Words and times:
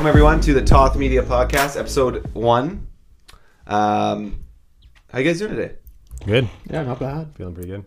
welcome 0.00 0.08
everyone 0.08 0.40
to 0.40 0.54
the 0.54 0.62
Toth 0.62 0.96
Media 0.96 1.22
Podcast, 1.22 1.78
episode 1.78 2.32
one. 2.32 2.86
Um, 3.66 4.42
how 5.12 5.18
you 5.18 5.26
guys 5.26 5.38
doing 5.40 5.54
today? 5.54 5.74
Good. 6.24 6.48
Yeah, 6.70 6.84
not 6.84 7.00
bad. 7.00 7.34
Feeling 7.34 7.52
pretty 7.52 7.68
good. 7.68 7.84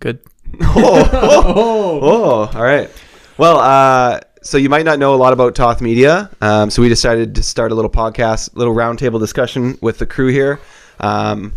Good. 0.00 0.20
Oh, 0.60 1.08
oh, 1.12 2.00
oh, 2.52 2.58
all 2.58 2.62
right. 2.64 2.90
Well, 3.38 3.58
uh, 3.58 4.18
so 4.42 4.58
you 4.58 4.68
might 4.68 4.84
not 4.84 4.98
know 4.98 5.14
a 5.14 5.16
lot 5.16 5.32
about 5.32 5.54
Toth 5.54 5.80
Media, 5.80 6.28
um, 6.40 6.70
so 6.70 6.82
we 6.82 6.88
decided 6.88 7.36
to 7.36 7.42
start 7.44 7.70
a 7.70 7.76
little 7.76 7.88
podcast, 7.88 8.56
little 8.56 8.74
roundtable 8.74 9.20
discussion 9.20 9.78
with 9.80 9.98
the 9.98 10.06
crew 10.06 10.32
here. 10.32 10.58
Um, 10.98 11.54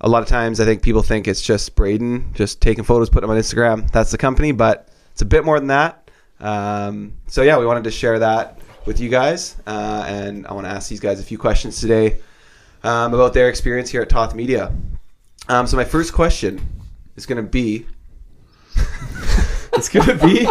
a 0.00 0.08
lot 0.08 0.22
of 0.22 0.28
times, 0.30 0.58
I 0.58 0.64
think 0.64 0.80
people 0.80 1.02
think 1.02 1.28
it's 1.28 1.42
just 1.42 1.74
Braden 1.74 2.32
just 2.32 2.62
taking 2.62 2.82
photos, 2.82 3.10
putting 3.10 3.28
them 3.28 3.36
on 3.36 3.42
Instagram. 3.42 3.90
That's 3.90 4.10
the 4.10 4.16
company, 4.16 4.52
but 4.52 4.88
it's 5.12 5.20
a 5.20 5.26
bit 5.26 5.44
more 5.44 5.58
than 5.58 5.68
that. 5.68 6.10
Um, 6.40 7.18
so 7.26 7.42
yeah, 7.42 7.58
we 7.58 7.66
wanted 7.66 7.84
to 7.84 7.90
share 7.90 8.18
that 8.20 8.58
with 8.86 9.00
you 9.00 9.08
guys, 9.08 9.56
uh, 9.66 10.04
and 10.06 10.46
I 10.46 10.52
want 10.52 10.66
to 10.66 10.70
ask 10.70 10.88
these 10.88 11.00
guys 11.00 11.20
a 11.20 11.22
few 11.22 11.38
questions 11.38 11.80
today 11.80 12.20
um, 12.82 13.14
about 13.14 13.34
their 13.34 13.48
experience 13.48 13.90
here 13.90 14.02
at 14.02 14.08
Toth 14.08 14.34
Media. 14.34 14.72
Um, 15.48 15.66
so 15.66 15.76
my 15.76 15.84
first 15.84 16.12
question 16.12 16.60
is 17.16 17.26
going 17.26 17.42
to 17.42 17.48
be, 17.48 17.86
it's 19.72 19.88
going 19.88 20.06
to 20.06 20.26
be, 20.26 20.44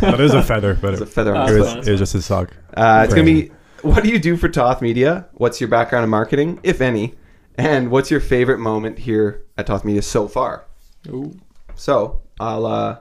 That 0.00 0.20
is 0.20 0.34
a 0.34 0.42
feather, 0.42 0.74
but 0.74 0.94
it's 0.94 1.02
it, 1.02 1.08
a 1.08 1.10
feather 1.10 1.34
on 1.34 1.48
it 1.48 1.52
my 1.52 1.58
was, 1.58 1.72
foot. 1.72 1.88
it 1.88 1.90
was 1.92 2.00
just 2.00 2.14
a 2.14 2.22
sock. 2.22 2.50
Uh, 2.76 3.02
it's 3.04 3.14
going 3.14 3.26
to 3.26 3.32
be, 3.32 3.50
what 3.82 4.02
do 4.02 4.10
you 4.10 4.18
do 4.18 4.36
for 4.36 4.48
Toth 4.48 4.80
Media? 4.80 5.26
What's 5.34 5.60
your 5.60 5.68
background 5.68 6.04
in 6.04 6.10
marketing, 6.10 6.60
if 6.62 6.80
any? 6.80 7.14
And 7.56 7.90
what's 7.90 8.10
your 8.10 8.20
favorite 8.20 8.58
moment 8.58 8.98
here 8.98 9.44
at 9.56 9.66
Toth 9.66 9.84
Media 9.84 10.02
so 10.02 10.26
far? 10.26 10.64
Ooh. 11.08 11.38
So 11.76 12.22
I'll 12.40 12.66
uh, 12.66 12.98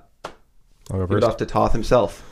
I'll 0.91 0.99
go 0.99 1.07
give 1.07 1.17
it 1.17 1.21
first. 1.21 1.27
off 1.27 1.37
to 1.37 1.45
Toth 1.45 1.71
himself. 1.71 2.29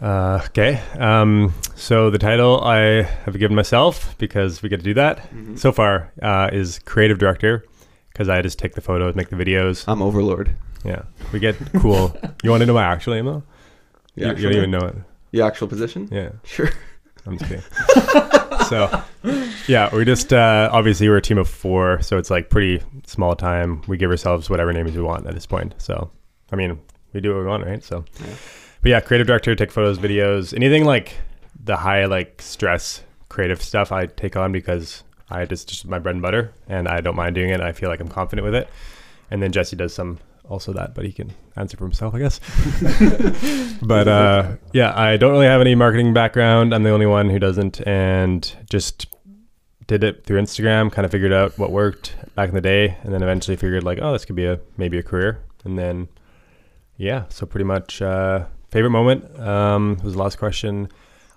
Uh, 0.00 0.40
okay. 0.46 0.80
Um, 0.98 1.54
so 1.76 2.10
the 2.10 2.18
title 2.18 2.60
I 2.62 3.02
have 3.02 3.38
given 3.38 3.54
myself 3.54 4.16
because 4.18 4.62
we 4.62 4.68
get 4.68 4.78
to 4.78 4.84
do 4.84 4.94
that 4.94 5.18
Mm-hmm. 5.30 5.56
so 5.56 5.72
far 5.72 6.12
uh, 6.22 6.50
is 6.52 6.78
creative 6.80 7.18
director 7.18 7.64
because 8.12 8.28
I 8.28 8.42
just 8.42 8.58
take 8.58 8.74
the 8.74 8.80
photos, 8.80 9.14
make 9.14 9.28
the 9.30 9.36
videos. 9.36 9.84
I'm 9.88 10.02
Overlord. 10.02 10.54
Yeah, 10.84 11.02
we 11.32 11.38
get 11.38 11.56
cool. 11.80 12.14
you 12.42 12.50
want 12.50 12.60
to 12.60 12.66
know 12.66 12.74
my 12.74 12.84
actual? 12.84 13.14
The 13.14 13.42
You, 14.16 14.26
you 14.28 14.34
don't 14.34 14.52
even 14.52 14.70
know 14.70 14.80
it. 14.86 14.94
The 15.30 15.40
actual 15.42 15.66
position? 15.68 16.08
Yeah, 16.12 16.30
Sure. 16.44 16.70
I'm 17.26 17.38
just 17.38 17.50
kidding. 17.50 17.64
so, 18.68 19.02
yeah, 19.66 19.94
we 19.96 20.04
just 20.04 20.32
uh, 20.32 20.68
obviously 20.70 21.08
we're 21.08 21.16
a 21.16 21.22
team 21.22 21.38
of 21.38 21.48
four, 21.48 22.02
so 22.02 22.18
it's 22.18 22.30
like 22.30 22.50
pretty 22.50 22.82
small 23.06 23.34
time. 23.34 23.80
We 23.88 23.96
give 23.96 24.10
ourselves 24.10 24.50
whatever 24.50 24.72
names 24.74 24.92
we 24.94 25.00
want 25.02 25.26
at 25.26 25.32
this 25.34 25.46
point. 25.46 25.74
So, 25.78 26.10
I 26.52 26.56
mean, 26.56 26.78
we 27.14 27.20
do 27.22 27.30
what 27.34 27.40
we 27.40 27.46
want, 27.46 27.64
right? 27.64 27.82
So, 27.82 28.04
Yeah. 28.20 28.34
But 28.84 28.90
yeah, 28.90 29.00
creative 29.00 29.26
director, 29.26 29.54
take 29.54 29.72
photos, 29.72 29.98
videos, 29.98 30.52
anything 30.52 30.84
like 30.84 31.16
the 31.64 31.74
high 31.74 32.04
like 32.04 32.42
stress 32.42 33.02
creative 33.30 33.62
stuff 33.62 33.90
I 33.90 34.04
take 34.04 34.36
on 34.36 34.52
because 34.52 35.02
I 35.30 35.46
just 35.46 35.70
just 35.70 35.86
my 35.86 35.98
bread 35.98 36.16
and 36.16 36.22
butter, 36.22 36.52
and 36.68 36.86
I 36.86 37.00
don't 37.00 37.16
mind 37.16 37.34
doing 37.34 37.48
it. 37.48 37.62
I 37.62 37.72
feel 37.72 37.88
like 37.88 38.00
I'm 38.00 38.08
confident 38.08 38.44
with 38.44 38.54
it. 38.54 38.68
And 39.30 39.42
then 39.42 39.52
Jesse 39.52 39.74
does 39.74 39.94
some 39.94 40.18
also 40.50 40.74
that, 40.74 40.94
but 40.94 41.06
he 41.06 41.12
can 41.12 41.32
answer 41.56 41.78
for 41.78 41.84
himself, 41.84 42.14
I 42.14 42.18
guess. 42.18 42.40
but 43.82 44.06
uh, 44.06 44.56
yeah, 44.74 44.92
I 44.94 45.16
don't 45.16 45.32
really 45.32 45.46
have 45.46 45.62
any 45.62 45.74
marketing 45.74 46.12
background. 46.12 46.74
I'm 46.74 46.82
the 46.82 46.90
only 46.90 47.06
one 47.06 47.30
who 47.30 47.38
doesn't, 47.38 47.80
and 47.86 48.54
just 48.68 49.06
did 49.86 50.04
it 50.04 50.26
through 50.26 50.42
Instagram. 50.42 50.92
Kind 50.92 51.06
of 51.06 51.10
figured 51.10 51.32
out 51.32 51.58
what 51.58 51.70
worked 51.70 52.16
back 52.34 52.50
in 52.50 52.54
the 52.54 52.60
day, 52.60 52.98
and 53.02 53.14
then 53.14 53.22
eventually 53.22 53.56
figured 53.56 53.82
like, 53.82 53.98
oh, 54.02 54.12
this 54.12 54.26
could 54.26 54.36
be 54.36 54.44
a 54.44 54.60
maybe 54.76 54.98
a 54.98 55.02
career. 55.02 55.40
And 55.64 55.78
then 55.78 56.08
yeah, 56.98 57.24
so 57.30 57.46
pretty 57.46 57.64
much 57.64 58.02
uh, 58.02 58.44
favorite 58.74 58.90
moment 58.90 59.38
um, 59.38 60.00
was 60.02 60.14
the 60.14 60.18
last 60.18 60.36
question. 60.36 60.88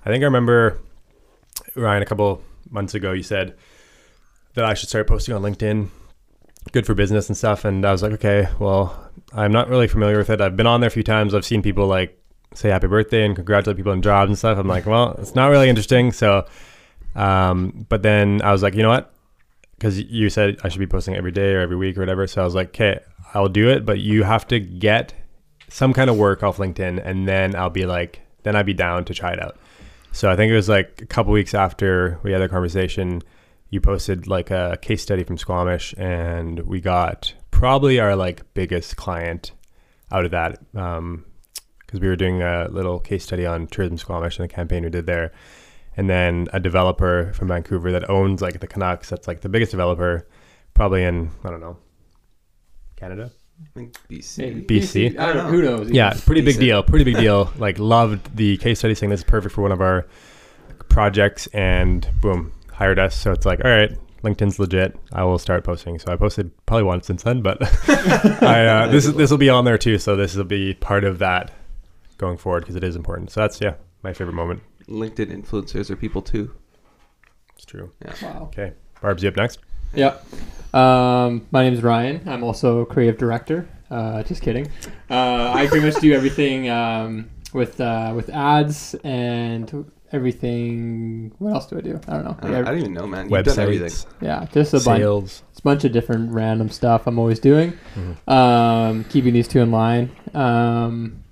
I 0.04 0.10
think 0.10 0.24
I 0.24 0.26
remember 0.26 0.80
Ryan 1.76 2.02
a 2.02 2.06
couple 2.06 2.42
months 2.72 2.96
ago. 2.96 3.12
You 3.12 3.22
said 3.22 3.56
that 4.56 4.66
I 4.66 4.74
should 4.74 4.90
start 4.90 5.06
posting 5.06 5.36
on 5.36 5.44
LinkedIn. 5.44 5.90
Good 6.72 6.88
for 6.88 6.96
business 6.96 7.28
and 7.30 7.38
stuff. 7.38 7.64
And 7.64 7.86
I 7.86 7.92
was 7.92 8.02
like, 8.02 8.14
okay, 8.14 8.48
well, 8.58 9.12
I'm 9.34 9.52
not 9.52 9.70
really 9.70 9.88
familiar 9.88 10.18
with 10.18 10.32
it. 10.32 10.42
I've 10.42 10.58
been 10.58 10.66
on 10.66 10.82
there 10.82 10.88
a 10.88 10.92
few 10.92 11.04
times. 11.04 11.36
I've 11.36 11.46
seen 11.46 11.62
people 11.62 11.86
like 11.86 12.20
say 12.56 12.70
happy 12.70 12.88
birthday 12.88 13.24
and 13.24 13.36
congratulate 13.36 13.78
people 13.78 13.92
on 13.92 14.02
jobs 14.02 14.30
and 14.30 14.38
stuff. 14.38 14.58
I'm 14.58 14.68
like, 14.68 14.88
well, 14.88 15.12
it's 15.20 15.36
not 15.36 15.50
really 15.50 15.70
interesting. 15.70 16.12
So, 16.12 16.48
um, 17.14 17.86
but 17.88 18.02
then 18.02 18.42
I 18.42 18.52
was 18.52 18.64
like, 18.64 18.74
you 18.74 18.82
know 18.82 18.90
what? 18.90 19.14
Because 19.76 20.02
you 20.02 20.32
said 20.32 20.58
I 20.64 20.70
should 20.70 20.80
be 20.80 20.88
posting 20.88 21.16
every 21.16 21.32
day 21.32 21.54
or 21.54 21.60
every 21.60 21.76
week 21.76 21.98
or 21.98 22.00
whatever. 22.00 22.26
So 22.26 22.42
I 22.42 22.46
was 22.46 22.56
like, 22.56 22.70
okay, 22.70 23.00
I'll 23.36 23.48
do 23.48 23.70
it, 23.70 23.86
but 23.86 24.00
you 24.00 24.24
have 24.24 24.48
to 24.48 24.60
get 24.60 25.14
some 25.70 25.94
kind 25.94 26.10
of 26.10 26.18
work 26.18 26.44
off 26.44 26.58
LinkedIn, 26.58 27.02
and 27.04 27.28
then 27.28 27.56
I'll 27.56 27.70
be 27.70 27.86
like, 27.86 28.22
then 28.44 28.56
I'd 28.56 28.66
be 28.66 28.74
down 28.74 29.06
to 29.06 29.14
try 29.14 29.34
it 29.34 29.42
out. 29.42 29.58
So 30.12 30.32
I 30.32 30.36
think 30.36 30.52
it 30.52 30.56
was 30.56 30.70
like 30.70 31.02
a 31.02 31.06
couple 31.06 31.34
weeks 31.34 31.54
after 31.54 32.20
we 32.24 32.32
had 32.32 32.42
the 32.42 32.50
conversation, 32.50 33.22
you 33.70 33.82
posted 33.82 34.28
like 34.28 34.50
a 34.50 34.78
case 34.82 35.02
study 35.02 35.24
from 35.24 35.38
Squamish, 35.38 35.94
and 35.98 36.60
we 36.62 36.82
got 36.82 37.34
probably 37.52 38.00
our 38.00 38.16
like 38.16 38.54
biggest 38.54 38.96
client 38.96 39.52
out 40.12 40.26
of 40.26 40.32
that 40.32 40.60
um, 40.76 41.26
because 41.80 42.00
we 42.00 42.08
were 42.08 42.16
doing 42.16 42.42
a 42.42 42.68
little 42.70 43.00
case 43.00 43.24
study 43.24 43.46
on 43.46 43.68
tourism 43.68 43.98
Squamish 43.98 44.40
and 44.40 44.50
the 44.50 44.54
campaign 44.54 44.84
we 44.84 44.90
did 44.90 45.06
there. 45.06 45.32
And 45.96 46.10
then 46.10 46.48
a 46.54 46.60
developer 46.60 47.34
from 47.34 47.48
Vancouver 47.48 47.92
that 47.92 48.10
owns 48.10 48.42
like 48.42 48.60
the 48.60 48.68
Canucks, 48.68 49.10
that's 49.10 49.28
like 49.28 49.42
the 49.42 49.50
biggest 49.50 49.72
developer, 49.72 50.28
probably 50.74 51.04
in 51.04 51.32
I 51.44 51.50
don't 51.50 51.60
know, 51.60 51.78
Canada. 52.96 53.32
I 53.62 53.68
think 53.74 53.98
BC. 54.10 54.38
Maybe. 54.38 54.80
BC? 54.80 55.20
I 55.20 55.34
don't 55.34 55.38
know. 55.38 55.50
Who 55.50 55.62
knows? 55.62 55.90
Yeah, 55.90 56.14
pretty 56.26 56.42
big 56.42 56.56
Decent. 56.56 56.62
deal. 56.62 56.84
Pretty 56.84 57.06
big 57.06 57.18
deal. 57.18 57.52
Like 57.58 57.80
loved 57.80 58.36
the 58.36 58.58
case 58.58 58.80
study 58.80 58.94
saying 58.96 59.10
this 59.10 59.22
is 59.22 59.24
perfect 59.24 59.56
for 59.56 59.62
one 59.62 59.72
of 59.72 59.82
our 59.82 60.06
projects 60.90 61.48
and 61.48 62.08
boom, 62.22 62.54
hired 62.72 63.00
us. 63.00 63.16
So 63.16 63.32
it's 63.32 63.46
like, 63.46 63.64
all 63.66 63.72
right, 63.72 63.92
LinkedIn's 64.24 64.60
legit. 64.60 64.96
I 65.12 65.24
will 65.24 65.40
start 65.40 65.64
posting. 65.64 65.98
So 66.00 66.12
I 66.12 66.16
posted 66.16 66.52
probably 66.66 66.84
once 66.84 67.08
since 67.08 67.24
then, 67.24 67.42
but 67.42 67.58
I, 68.44 68.66
uh, 68.66 68.88
this 68.92 69.06
this 69.06 69.32
will 69.32 69.38
be 69.38 69.50
on 69.50 69.66
there 69.66 69.78
too. 69.78 69.98
So 69.98 70.16
this 70.16 70.36
will 70.36 70.44
be 70.44 70.74
part 70.76 71.04
of 71.04 71.20
that 71.20 71.52
going 72.18 72.38
forward 72.38 72.62
because 72.62 72.76
it 72.76 72.84
is 72.84 72.96
important. 72.96 73.32
So 73.32 73.42
that's 73.42 73.60
yeah, 73.62 73.76
my 74.04 74.14
favorite 74.14 74.34
moment. 74.34 74.62
LinkedIn 74.88 75.32
influencers 75.32 75.90
are 75.90 75.96
people 75.96 76.22
too. 76.22 76.54
It's 77.56 77.66
true. 77.66 77.92
Wow. 78.22 78.50
Okay, 78.54 78.74
Barb's 79.02 79.24
you 79.24 79.30
up 79.30 79.36
next. 79.36 79.60
Yeah. 79.94 80.18
Um, 80.74 81.48
my 81.52 81.64
name 81.64 81.74
is 81.74 81.82
Ryan. 81.82 82.22
I'm 82.28 82.44
also 82.44 82.86
creative 82.86 83.18
director. 83.18 83.68
Uh, 83.90 84.22
just 84.24 84.42
kidding. 84.42 84.68
Uh, 85.10 85.52
I 85.56 85.68
pretty 85.68 85.86
much 85.86 86.00
do 86.02 86.14
everything 86.14 86.70
um, 86.70 87.30
with 87.54 87.80
uh, 87.80 88.12
with 88.16 88.30
ads 88.30 88.96
and 89.04 89.92
everything. 90.12 91.32
What 91.40 91.54
else 91.54 91.68
do 91.68 91.78
I 91.78 91.82
do? 91.82 92.00
I 92.08 92.14
don't 92.14 92.24
know. 92.26 92.38
I 92.42 92.48
don't, 92.52 92.68
I 92.68 92.72
don't 92.72 92.80
even 92.80 92.94
know, 92.94 93.08
man. 93.08 93.30
You've 93.30 93.46
done 93.46 93.60
everything. 93.60 93.92
Yeah, 94.22 94.46
just 94.54 94.74
a 94.74 94.80
bunch, 94.80 95.02
sales. 95.02 95.44
a 95.58 95.62
bunch 95.62 95.84
of 95.86 95.94
different 95.94 96.32
random 96.34 96.70
stuff. 96.70 97.08
I'm 97.08 97.18
always 97.18 97.40
doing. 97.40 97.74
Mhm. 97.96 98.32
Um, 98.32 99.04
keeping 99.06 99.34
these 99.34 99.48
two 99.48 99.62
in 99.62 99.72
line. 99.72 100.12
Um, 100.34 101.24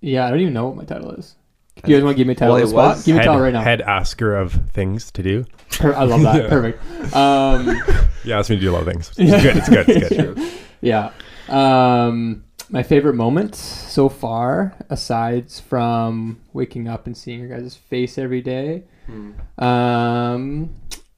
yeah, 0.00 0.26
I 0.26 0.30
don't 0.30 0.40
even 0.40 0.52
know 0.54 0.66
what 0.66 0.76
my 0.76 0.84
title 0.84 1.12
is. 1.12 1.36
Do 1.84 1.90
you 1.92 1.96
guys 1.98 2.04
want 2.04 2.16
to 2.16 2.18
give 2.18 2.26
me 2.26 2.32
a 2.32 2.36
title 2.36 2.54
Well, 2.54 2.62
on 2.64 2.68
the 2.68 2.68
it 2.68 2.70
spot? 2.70 2.96
was 2.96 3.06
Give 3.06 3.14
me 3.14 3.18
a 3.18 3.22
Head, 3.22 3.26
title 3.28 3.42
right 3.42 3.52
now. 3.52 3.62
head 3.62 3.80
asker 3.82 4.36
of 4.36 4.52
things 4.72 5.10
to 5.12 5.22
do. 5.22 5.44
Per- 5.70 5.94
I 5.94 6.04
love 6.04 6.22
that. 6.22 6.42
Yeah. 6.42 6.48
Perfect. 6.48 7.16
Um, 7.16 7.66
Yeah, 8.24 8.36
that's 8.36 8.50
me 8.50 8.56
to 8.56 8.60
do 8.60 8.70
a 8.70 8.72
lot 8.72 8.82
of 8.86 8.88
things. 8.88 9.10
It's 9.16 9.30
Yeah. 9.30 9.42
good. 9.42 9.56
It's 9.56 9.68
good. 9.68 9.88
It's 9.88 10.08
good. 10.08 10.36
True. 10.36 10.48
Yeah. 10.80 11.10
Um, 11.48 12.44
my 12.70 12.82
favorite 12.82 13.14
moment 13.14 13.54
so 13.54 14.08
far, 14.10 14.74
aside 14.90 15.50
from 15.50 16.40
waking 16.52 16.88
up 16.88 17.06
and 17.06 17.16
seeing 17.16 17.40
your 17.40 17.48
guys' 17.48 17.74
face 17.74 18.18
every 18.18 18.42
day, 18.42 18.82
Hmm. 19.06 19.30
um, 19.64 20.70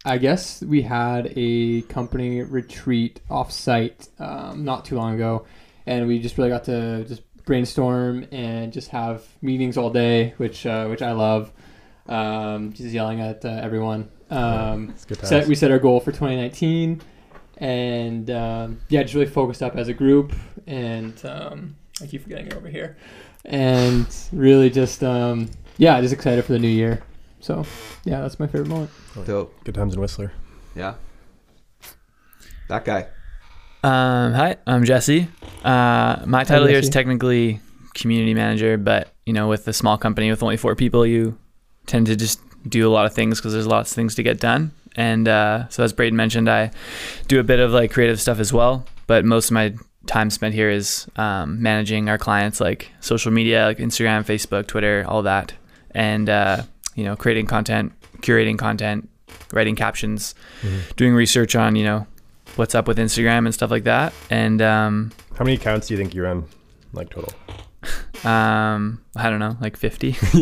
I 0.05 0.19
guess 0.19 0.63
we 0.63 0.83
had 0.83 1.33
a 1.37 1.83
company 1.83 2.43
retreat 2.43 3.21
offsite 3.29 4.09
um, 4.21 4.65
not 4.65 4.85
too 4.85 4.97
long 4.97 5.15
ago, 5.17 5.45
and 5.87 6.07
we 6.07 6.21
just 6.21 6.39
really 6.39 6.51
got 6.51 6.65
to 6.65 7.05
just 7.05 7.23
brainstorm 7.51 8.29
and 8.31 8.73
just 8.73 8.91
have 8.91 9.27
meetings 9.43 9.77
all 9.77 9.91
day, 9.91 10.35
which 10.37 10.65
uh, 10.65 10.87
which 10.87 11.03
I 11.03 11.11
love. 11.11 11.51
Um, 12.07 12.73
just 12.73 12.91
yelling 12.91 13.21
at 13.21 13.45
uh, 13.45 13.49
everyone. 13.49 14.09
Um, 14.31 14.95
good. 15.09 15.27
set, 15.27 15.49
we 15.49 15.57
set 15.57 15.73
our 15.73 15.81
goal 15.81 15.99
for 15.99 16.13
2019 16.13 17.03
and 17.57 18.31
um, 18.31 18.81
yeah 18.89 19.03
just 19.03 19.15
really 19.15 19.27
focused 19.27 19.63
up 19.63 19.77
as 19.77 19.89
a 19.89 19.93
group 19.93 20.33
and 20.69 21.23
um, 21.27 21.75
i 22.01 22.07
keep 22.07 22.23
forgetting 22.23 22.47
it 22.47 22.55
over 22.55 22.69
here 22.69 22.97
and 23.45 24.07
really 24.33 24.71
just 24.71 25.03
um, 25.03 25.51
yeah 25.77 26.01
just 26.01 26.15
excited 26.15 26.45
for 26.45 26.53
the 26.53 26.59
new 26.59 26.69
year 26.69 27.03
so 27.41 27.67
yeah 28.05 28.21
that's 28.21 28.39
my 28.39 28.47
favorite 28.47 28.69
moment 28.69 28.91
Dope. 29.27 29.65
Good 29.65 29.75
times 29.75 29.95
in 29.95 30.01
Whistler. 30.01 30.33
Yeah. 30.77 30.95
That 32.69 32.85
guy. 32.85 33.09
Um, 33.83 34.35
hi, 34.35 34.57
I'm 34.67 34.85
Jesse. 34.85 35.29
Uh, 35.65 36.23
my 36.27 36.45
title 36.45 36.67
here 36.67 36.79
is 36.79 36.91
technically 36.91 37.61
community 37.95 38.35
manager, 38.35 38.77
but 38.77 39.09
you 39.25 39.33
know, 39.33 39.49
with 39.49 39.67
a 39.69 39.73
small 39.73 39.97
company 39.97 40.31
with 40.31 40.43
only 40.43 40.57
four 40.57 40.75
people, 40.77 41.07
you 41.07 41.39
tend 41.87 42.07
to 42.09 42.17
just 42.17 42.41
do 42.69 42.87
a 42.87 42.91
lot 42.93 43.07
of 43.07 43.15
things 43.15 43.39
because 43.39 43.53
there's 43.53 43.67
lots 43.67 43.91
of 43.91 43.95
things 43.97 44.15
to 44.17 44.23
get 44.23 44.39
done. 44.39 44.73
And 44.97 45.29
uh, 45.29 45.69
so, 45.69 45.83
as 45.83 45.93
Braden 45.93 46.17
mentioned, 46.17 46.49
I 46.51 46.73
do 47.29 47.41
a 47.41 47.43
bit 47.45 47.59
of 47.61 47.71
like 47.73 47.91
creative 47.93 48.21
stuff 48.21 48.39
as 48.39 48.53
well. 48.53 48.85
But 49.07 49.25
most 49.25 49.47
of 49.47 49.53
my 49.53 49.75
time 50.07 50.29
spent 50.31 50.55
here 50.55 50.69
is 50.71 51.07
um, 51.17 51.63
managing 51.63 52.09
our 52.09 52.19
clients, 52.19 52.61
like 52.61 52.91
social 53.01 53.31
media, 53.33 53.65
like 53.65 53.79
Instagram, 53.79 54.25
Facebook, 54.27 54.67
Twitter, 54.67 55.05
all 55.09 55.23
that. 55.23 55.55
And 55.93 56.29
uh, 56.29 56.65
you 56.95 57.05
know, 57.05 57.17
creating 57.17 57.47
content, 57.47 57.93
curating 58.19 58.59
content, 58.59 59.09
writing 59.53 59.75
captions, 59.75 60.35
Mhm. 60.63 60.97
doing 60.97 61.15
research 61.15 61.57
on, 61.57 61.77
you 61.77 61.85
know, 61.85 62.07
what's 62.57 62.75
up 62.75 62.89
with 62.89 62.99
Instagram 62.99 63.45
and 63.47 63.55
stuff 63.55 63.71
like 63.71 63.85
that. 63.85 64.13
And 64.31 64.61
um, 64.63 65.13
How 65.37 65.45
many 65.45 65.57
accounts 65.57 65.89
do 65.89 65.95
you 65.95 65.99
think 65.99 66.15
you 66.15 66.23
run, 66.25 66.45
like 66.93 67.11
total? 67.11 67.33
um, 68.25 69.01
I 69.17 69.31
don't 69.31 69.39
know, 69.39 69.57
like 69.61 69.77
50. 69.77 70.15
I 70.35 70.39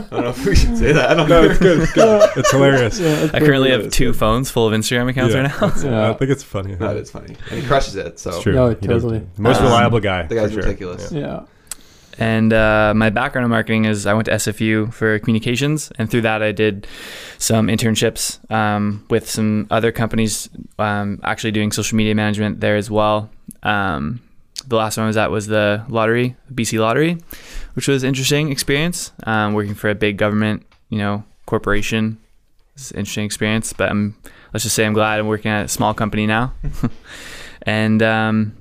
don't 0.00 0.12
know 0.12 0.28
if 0.30 0.46
we 0.46 0.56
should 0.56 0.76
say 0.78 0.92
that. 0.92 1.10
I 1.10 1.14
don't 1.14 1.28
No, 1.28 1.42
know. 1.42 1.50
it's 1.50 1.58
good. 1.58 1.80
It's 1.82 1.92
good. 1.92 2.30
It's 2.36 2.50
hilarious. 2.50 3.00
I 3.34 3.38
currently 3.40 3.70
have 3.70 3.90
two 3.90 4.12
phones 4.12 4.50
full 4.50 4.66
of 4.66 4.72
Instagram 4.72 5.10
accounts 5.10 5.34
Yeah. 5.34 5.42
right 5.42 5.60
now. 5.60 5.72
Yeah. 5.90 6.10
I 6.10 6.14
think 6.14 6.30
it's 6.30 6.42
funny. 6.42 6.76
No, 6.76 6.96
it's 6.96 7.10
funny. 7.10 7.36
And 7.50 7.60
he 7.60 7.66
crushes 7.66 7.96
it. 7.96 8.18
So 8.18 8.30
It's 8.30 8.42
true. 8.42 8.54
No, 8.54 8.72
totally. 8.74 9.26
Most 9.36 9.58
Um, 9.58 9.64
reliable 9.64 10.00
guy. 10.00 10.22
the 10.26 10.34
guy's 10.36 10.50
for 10.50 10.54
sure. 10.54 10.62
ridiculous. 10.64 11.12
Yeah. 11.12 11.42
And 12.18 12.52
uh, 12.52 12.94
my 12.96 13.10
background 13.10 13.44
in 13.44 13.50
marketing 13.50 13.84
is 13.84 14.06
I 14.06 14.14
went 14.14 14.26
to 14.26 14.32
SFU 14.32 14.92
for 14.92 15.18
communications, 15.18 15.92
and 15.98 16.10
through 16.10 16.22
that 16.22 16.42
I 16.42 16.52
did 16.52 16.86
some 17.38 17.68
internships 17.68 18.38
um, 18.50 19.04
with 19.10 19.28
some 19.28 19.66
other 19.70 19.92
companies, 19.92 20.48
um, 20.78 21.20
actually 21.22 21.52
doing 21.52 21.72
social 21.72 21.96
media 21.96 22.14
management 22.14 22.60
there 22.60 22.76
as 22.76 22.90
well. 22.90 23.30
Um, 23.62 24.22
the 24.66 24.76
last 24.76 24.96
one 24.96 25.04
I 25.04 25.06
was 25.06 25.16
at 25.16 25.30
was 25.30 25.46
the 25.46 25.84
lottery, 25.88 26.36
BC 26.52 26.80
Lottery, 26.80 27.18
which 27.74 27.86
was 27.86 28.02
an 28.02 28.08
interesting 28.08 28.50
experience. 28.50 29.12
Um, 29.24 29.52
working 29.52 29.74
for 29.74 29.90
a 29.90 29.94
big 29.94 30.16
government, 30.16 30.64
you 30.88 30.98
know, 30.98 31.24
corporation, 31.44 32.18
it's 32.74 32.90
an 32.90 32.98
interesting 32.98 33.24
experience. 33.24 33.72
But 33.72 33.90
I'm, 33.90 34.16
let's 34.52 34.64
just 34.64 34.74
say 34.74 34.86
I'm 34.86 34.94
glad 34.94 35.20
I'm 35.20 35.26
working 35.26 35.50
at 35.50 35.66
a 35.66 35.68
small 35.68 35.94
company 35.94 36.26
now. 36.26 36.54
and 37.62 38.02
um, 38.02 38.56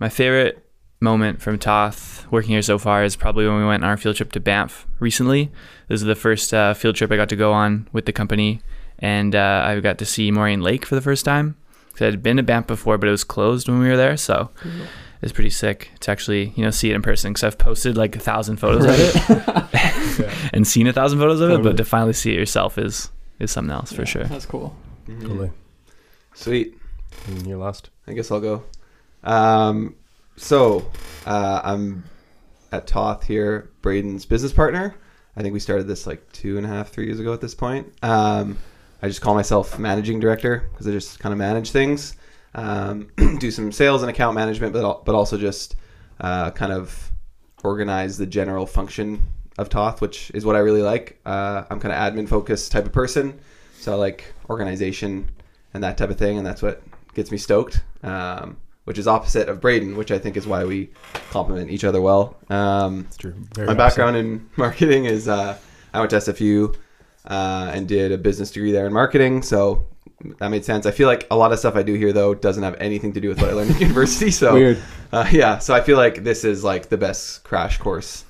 my 0.00 0.08
favorite 0.08 0.63
moment 1.04 1.40
from 1.40 1.58
Toth 1.58 2.26
working 2.30 2.50
here 2.50 2.62
so 2.62 2.78
far 2.78 3.04
is 3.04 3.14
probably 3.14 3.46
when 3.46 3.58
we 3.58 3.64
went 3.66 3.84
on 3.84 3.90
our 3.90 3.96
field 3.96 4.16
trip 4.16 4.32
to 4.32 4.40
Banff 4.40 4.86
recently. 4.98 5.52
This 5.88 6.00
is 6.00 6.06
the 6.06 6.14
first 6.16 6.52
uh, 6.52 6.74
field 6.74 6.96
trip 6.96 7.12
I 7.12 7.16
got 7.16 7.28
to 7.28 7.36
go 7.36 7.52
on 7.52 7.86
with 7.92 8.06
the 8.06 8.12
company, 8.12 8.60
and 8.98 9.36
uh, 9.36 9.62
I 9.66 9.78
got 9.80 9.98
to 9.98 10.04
see 10.06 10.30
Moraine 10.32 10.62
Lake 10.62 10.84
for 10.86 10.94
the 10.96 11.00
first 11.02 11.24
time. 11.24 11.56
'Cause 11.92 12.02
I 12.02 12.06
had 12.06 12.22
been 12.24 12.38
to 12.38 12.42
Banff 12.42 12.66
before, 12.66 12.98
but 12.98 13.06
it 13.08 13.12
was 13.12 13.22
closed 13.22 13.68
when 13.68 13.78
we 13.78 13.86
were 13.88 13.96
there, 13.96 14.16
so 14.16 14.50
it's 15.22 15.30
pretty 15.32 15.50
sick 15.50 15.90
to 16.00 16.10
actually 16.10 16.52
you 16.56 16.64
know 16.64 16.70
see 16.72 16.90
it 16.90 16.94
in 16.96 17.02
person. 17.02 17.32
Because 17.32 17.44
I've 17.44 17.58
posted 17.58 17.96
like 17.96 18.16
a 18.16 18.18
thousand 18.18 18.56
photos 18.56 18.84
of 18.84 18.94
it 18.98 20.28
and 20.52 20.66
seen 20.66 20.88
a 20.88 20.92
thousand 20.92 21.20
photos 21.20 21.40
of 21.40 21.50
it, 21.50 21.52
Totally. 21.58 21.70
but 21.70 21.76
to 21.76 21.84
finally 21.84 22.12
see 22.14 22.32
it 22.32 22.38
yourself 22.38 22.78
is 22.78 23.10
is 23.38 23.52
something 23.52 23.72
else 23.72 23.92
for 23.92 24.04
sure. 24.06 24.24
That's 24.24 24.46
cool. 24.46 24.74
Mhm. 25.06 25.20
Totally. 25.22 25.50
Sweet. 26.34 26.76
And 27.28 27.46
you're 27.46 27.58
lost. 27.58 27.90
I 28.08 28.12
guess 28.12 28.30
I'll 28.32 28.40
go. 28.40 28.64
Um, 29.22 29.94
so 30.36 30.90
uh, 31.26 31.60
I'm 31.64 32.04
at 32.72 32.86
Toth 32.86 33.24
here, 33.24 33.70
Braden's 33.82 34.26
business 34.26 34.52
partner. 34.52 34.94
I 35.36 35.42
think 35.42 35.52
we 35.52 35.60
started 35.60 35.86
this 35.86 36.06
like 36.06 36.30
two 36.32 36.56
and 36.56 36.66
a 36.66 36.68
half, 36.68 36.90
three 36.90 37.06
years 37.06 37.20
ago 37.20 37.32
at 37.32 37.40
this 37.40 37.54
point. 37.54 37.92
Um, 38.02 38.58
I 39.02 39.08
just 39.08 39.20
call 39.20 39.34
myself 39.34 39.78
managing 39.78 40.20
director 40.20 40.68
because 40.70 40.86
I 40.86 40.92
just 40.92 41.18
kind 41.18 41.32
of 41.32 41.38
manage 41.38 41.70
things, 41.70 42.16
um, 42.54 43.10
do 43.38 43.50
some 43.50 43.72
sales 43.72 44.02
and 44.02 44.10
account 44.10 44.34
management, 44.34 44.72
but 44.72 45.04
but 45.04 45.14
also 45.14 45.36
just 45.36 45.76
uh, 46.20 46.50
kind 46.52 46.72
of 46.72 47.12
organize 47.62 48.16
the 48.18 48.26
general 48.26 48.66
function 48.66 49.22
of 49.58 49.68
Toth, 49.68 50.00
which 50.00 50.30
is 50.34 50.44
what 50.44 50.56
I 50.56 50.60
really 50.60 50.82
like. 50.82 51.20
Uh, 51.24 51.64
I'm 51.70 51.80
kind 51.80 51.92
of 51.92 51.98
admin 51.98 52.28
focused 52.28 52.72
type 52.72 52.86
of 52.86 52.92
person, 52.92 53.38
so 53.78 53.92
I 53.92 53.96
like 53.96 54.32
organization 54.48 55.30
and 55.74 55.82
that 55.82 55.98
type 55.98 56.10
of 56.10 56.16
thing, 56.16 56.38
and 56.38 56.46
that's 56.46 56.62
what 56.62 56.82
gets 57.14 57.30
me 57.30 57.38
stoked. 57.38 57.82
Um, 58.02 58.56
which 58.84 58.98
is 58.98 59.06
opposite 59.06 59.48
of 59.48 59.60
Braden, 59.60 59.96
which 59.96 60.10
I 60.10 60.18
think 60.18 60.36
is 60.36 60.46
why 60.46 60.64
we 60.64 60.90
complement 61.30 61.70
each 61.70 61.84
other 61.84 62.00
well. 62.00 62.36
Um, 62.50 63.06
It's 63.08 63.16
true. 63.16 63.34
Very 63.54 63.66
my 63.68 63.74
background 63.74 64.16
in 64.16 64.48
marketing 64.56 65.06
is 65.06 65.28
uh, 65.28 65.56
I 65.92 65.98
went 65.98 66.10
to 66.10 66.16
SFU 66.16 66.74
uh, 67.26 67.70
and 67.74 67.88
did 67.88 68.12
a 68.12 68.18
business 68.18 68.50
degree 68.50 68.72
there 68.72 68.86
in 68.86 68.92
marketing, 68.92 69.42
so 69.42 69.86
that 70.38 70.48
made 70.48 70.64
sense. 70.64 70.86
I 70.86 70.90
feel 70.90 71.08
like 71.08 71.26
a 71.30 71.36
lot 71.36 71.52
of 71.52 71.58
stuff 71.58 71.76
I 71.76 71.82
do 71.82 71.94
here 71.94 72.12
though 72.12 72.34
doesn't 72.34 72.62
have 72.62 72.76
anything 72.80 73.12
to 73.14 73.20
do 73.20 73.28
with 73.28 73.40
what 73.40 73.50
I 73.50 73.52
learned 73.54 73.70
in 73.72 73.78
university. 73.88 74.30
So 74.30 74.54
Weird. 74.54 74.82
uh, 75.12 75.26
yeah, 75.30 75.58
so 75.58 75.74
I 75.74 75.80
feel 75.80 75.96
like 75.96 76.22
this 76.24 76.44
is 76.44 76.62
like 76.64 76.88
the 76.88 76.96
best 76.98 77.44
crash 77.44 77.78
course 77.78 78.24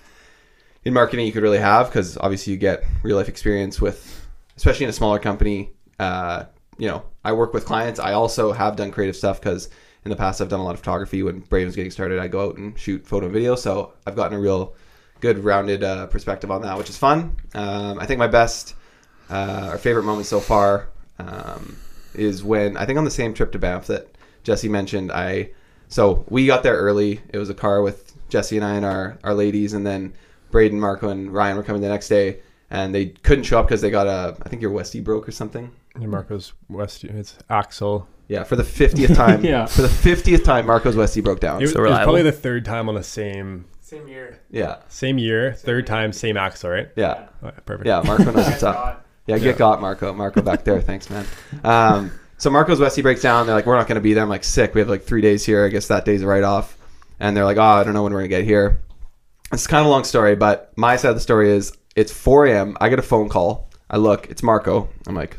in 0.85 0.93
marketing 0.93 1.27
you 1.27 1.33
could 1.33 1.43
really 1.43 1.59
have 1.59 1.87
because 1.87 2.17
obviously 2.19 2.53
you 2.53 2.59
get 2.59 2.85
real 3.03 3.17
life 3.17 3.29
experience 3.29 3.81
with, 3.81 4.27
especially 4.57 4.85
in 4.85 4.91
a 4.91 4.93
smaller 4.95 5.19
company. 5.19 5.73
Uh, 5.99 6.45
you 6.79 6.89
know, 6.89 7.03
I 7.25 7.33
work 7.33 7.55
with 7.55 7.65
clients. 7.65 7.99
I 8.01 8.13
also 8.13 8.53
have 8.53 8.77
done 8.77 8.91
creative 8.91 9.17
stuff 9.17 9.41
because 9.41 9.69
in 10.05 10.11
the 10.11 10.17
past 10.17 10.41
I've 10.41 10.49
done 10.49 10.61
a 10.61 10.65
lot 10.65 10.75
of 10.75 10.81
photography. 10.81 11.23
When 11.23 11.41
Brave 11.41 11.67
was 11.67 11.77
getting 11.77 11.91
started, 11.91 12.19
I 12.19 12.29
go 12.29 12.49
out 12.49 12.57
and 12.57 12.79
shoot 12.79 13.07
photo 13.07 13.27
and 13.27 13.35
video. 13.35 13.55
So 13.55 13.93
I've 14.07 14.17
gotten 14.17 14.37
a 14.37 14.41
real 14.41 14.75
good 15.21 15.43
rounded 15.43 15.83
uh, 15.83 16.07
perspective 16.09 16.51
on 16.51 16.63
that, 16.63 16.77
which 16.77 16.91
is 16.91 16.97
fun. 16.97 17.37
Um, 17.55 17.99
I 17.99 18.07
think 18.07 18.19
my 18.19 18.27
best 18.27 18.75
uh, 19.31 19.71
or 19.73 19.79
favorite 19.79 20.05
moment 20.05 20.27
so 20.27 20.41
far 20.41 20.89
um, 21.19 21.77
is 22.15 22.45
when 22.45 22.77
I 22.77 22.85
think 22.85 22.99
on 22.99 23.05
the 23.05 23.11
same 23.11 23.35
trip 23.35 23.53
to 23.53 23.59
Banff 23.59 23.87
that 23.87 24.09
Jesse 24.43 24.69
mentioned. 24.69 25.11
I 25.11 25.51
so 25.89 26.25
we 26.29 26.47
got 26.47 26.63
there 26.63 26.77
early. 26.77 27.21
It 27.33 27.39
was 27.39 27.51
a 27.51 27.55
car 27.55 27.83
with 27.83 28.13
Jesse 28.29 28.57
and 28.57 28.65
I 28.65 28.75
and 28.75 28.85
our 28.85 29.19
our 29.25 29.35
ladies, 29.35 29.73
and 29.73 29.87
then 29.87 30.13
Braden, 30.51 30.79
Marco, 30.79 31.09
and 31.09 31.33
Ryan 31.33 31.57
were 31.57 31.63
coming 31.63 31.83
the 31.83 31.89
next 31.89 32.09
day, 32.09 32.41
and 32.71 32.95
they 32.95 33.07
couldn't 33.07 33.45
show 33.45 33.59
up 33.59 33.67
because 33.67 33.81
they 33.81 33.91
got 33.91 34.07
a 34.07 34.37
I 34.45 34.49
think 34.49 34.61
your 34.61 34.71
Westie 34.71 35.03
broke 35.03 35.27
or 35.27 35.33
something. 35.33 35.71
Yeah, 35.99 36.07
Marco's 36.07 36.53
West. 36.69 37.05
It's 37.05 37.39
axle. 37.49 38.09
Yeah, 38.29 38.45
for 38.45 38.57
the 38.57 38.65
fiftieth 38.65 39.15
time. 39.15 39.45
Yeah. 39.45 39.67
For 39.67 39.83
the 39.83 39.89
fiftieth 39.89 40.45
time, 40.45 40.67
Marco's 40.67 40.97
Westie 40.97 41.23
broke 41.23 41.41
down. 41.41 41.59
It 41.61 41.65
was, 41.65 41.73
So 41.73 41.79
it 41.79 41.83
was 41.83 41.91
reliable. 41.91 42.05
probably 42.05 42.23
the 42.23 42.33
third 42.33 42.65
time 42.65 42.89
on 42.89 42.95
the 42.95 43.03
same 43.03 43.67
same 43.81 44.09
year. 44.09 44.41
yeah, 44.51 44.77
Same 44.89 45.19
year, 45.19 45.53
third 45.53 45.87
time, 45.87 46.13
same 46.13 46.37
axle, 46.39 46.71
right? 46.71 46.89
yeah, 46.97 47.27
Oh, 47.43 47.51
perfect. 47.67 47.87
yeah. 47.87 48.03
Marco 48.05 48.25
knows 48.25 48.47
what's 48.47 48.63
up. 48.63 49.07
Yeah, 49.27 49.37
get 49.39 49.47
Yeah. 49.47 49.53
got 49.59 49.81
Marco. 49.81 50.13
Marco 50.15 50.41
back 50.43 50.65
there. 50.65 50.81
Thanks, 50.81 51.11
man. 51.11 51.27
Um, 51.63 52.11
so 52.39 52.51
Marco's 52.51 52.81
Westie 52.81 53.03
breaks 53.03 53.21
down. 53.23 53.47
They're 53.47 53.55
like, 53.55 53.67
we're 53.67 53.77
not 53.77 53.87
going 53.87 53.95
to 53.97 54.01
be 54.01 54.15
there. 54.15 54.23
I'm 54.23 54.29
like, 54.31 54.43
sick. 54.45 54.75
We 54.75 54.81
have 54.81 54.89
like 54.89 55.05
three 55.05 55.21
days 55.21 55.45
here. 55.45 55.65
I 55.65 55.69
guess 55.69 55.89
that 55.89 56.05
day's 56.05 56.23
a 56.23 56.27
write 56.27 56.43
off. 56.45 56.77
And 57.21 57.37
they're 57.37 57.45
like, 57.45 57.57
oh, 57.59 57.63
I 57.63 57.85
don't 57.85 57.93
know 57.95 58.03
when 58.03 58.13
we're 58.13 58.21
going 58.21 58.31
to 58.31 58.37
get 58.39 58.45
here. 58.45 58.81
It's 59.53 59.67
kind 59.67 59.81
of 59.81 59.87
a 59.87 59.91
long 59.91 60.05
story, 60.05 60.35
but 60.35 60.73
my 60.77 60.97
side 60.97 61.11
of 61.11 61.15
the 61.15 61.21
story 61.21 61.51
is 61.51 61.73
it's 61.95 62.11
4 62.13 62.47
a.m. 62.47 62.77
I 62.81 62.89
get 62.89 62.99
a 62.99 63.03
phone 63.03 63.29
call. 63.29 63.71
I 63.89 63.99
look, 63.99 64.29
it's 64.31 64.43
Marco. 64.43 64.89
I'm 65.07 65.15
like, 65.15 65.39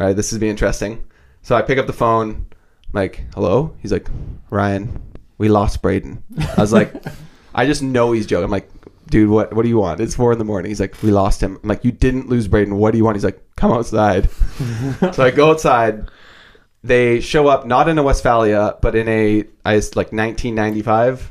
all 0.00 0.06
right, 0.06 0.16
this 0.16 0.32
is 0.32 0.38
be 0.38 0.48
interesting. 0.48 1.04
So 1.44 1.54
I 1.54 1.60
pick 1.60 1.78
up 1.78 1.86
the 1.86 1.92
phone. 1.92 2.30
I'm 2.30 2.92
like, 2.94 3.22
hello? 3.34 3.76
He's 3.80 3.92
like, 3.92 4.08
Ryan, 4.48 5.00
we 5.36 5.50
lost 5.50 5.82
Braden. 5.82 6.24
I 6.56 6.60
was 6.60 6.72
like, 6.72 6.92
I 7.54 7.66
just 7.66 7.82
know 7.82 8.12
he's 8.12 8.26
joking. 8.26 8.46
I'm 8.46 8.50
like, 8.50 8.70
dude, 9.08 9.28
what 9.28 9.52
what 9.52 9.62
do 9.62 9.68
you 9.68 9.76
want? 9.76 10.00
It's 10.00 10.14
four 10.14 10.32
in 10.32 10.38
the 10.38 10.44
morning. 10.44 10.70
He's 10.70 10.80
like, 10.80 11.00
we 11.02 11.10
lost 11.10 11.42
him. 11.42 11.60
I'm 11.62 11.68
like, 11.68 11.84
you 11.84 11.92
didn't 11.92 12.30
lose 12.30 12.48
Braden. 12.48 12.74
What 12.76 12.92
do 12.92 12.98
you 12.98 13.04
want? 13.04 13.16
He's 13.16 13.24
like, 13.24 13.42
come 13.56 13.72
outside. 13.72 14.30
so 15.12 15.22
I 15.22 15.30
go 15.30 15.50
outside. 15.50 16.08
They 16.82 17.20
show 17.20 17.46
up 17.48 17.66
not 17.66 17.90
in 17.90 17.98
a 17.98 18.02
Westfalia, 18.02 18.78
but 18.80 18.94
in 18.94 19.06
a 19.06 19.44
I 19.66 19.74
like 19.74 20.12
1995, 20.12 21.30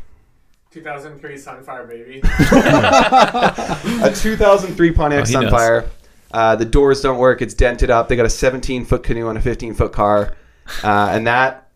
2003 0.70 1.36
Sunfire 1.36 1.90
baby. 1.90 2.22
a 4.04 4.14
2003 4.16 4.92
Pontiac 4.92 5.24
Oh, 5.24 5.26
he 5.26 5.34
knows. 5.34 5.90
Sunfire. 6.34 6.54
Uh, 6.54 6.56
the 6.56 6.66
doors 6.66 7.02
don't 7.02 7.18
work. 7.18 7.42
It's 7.42 7.54
dented 7.54 7.90
up. 7.90 8.08
They 8.08 8.16
got 8.16 8.26
a 8.26 8.30
17 8.30 8.86
foot 8.86 9.04
canoe 9.04 9.28
on 9.28 9.38
a 9.38 9.42
15 9.42 9.74
foot 9.74 9.92
car, 9.94 10.36
uh, 10.84 11.10
and 11.12 11.28
that 11.28 11.70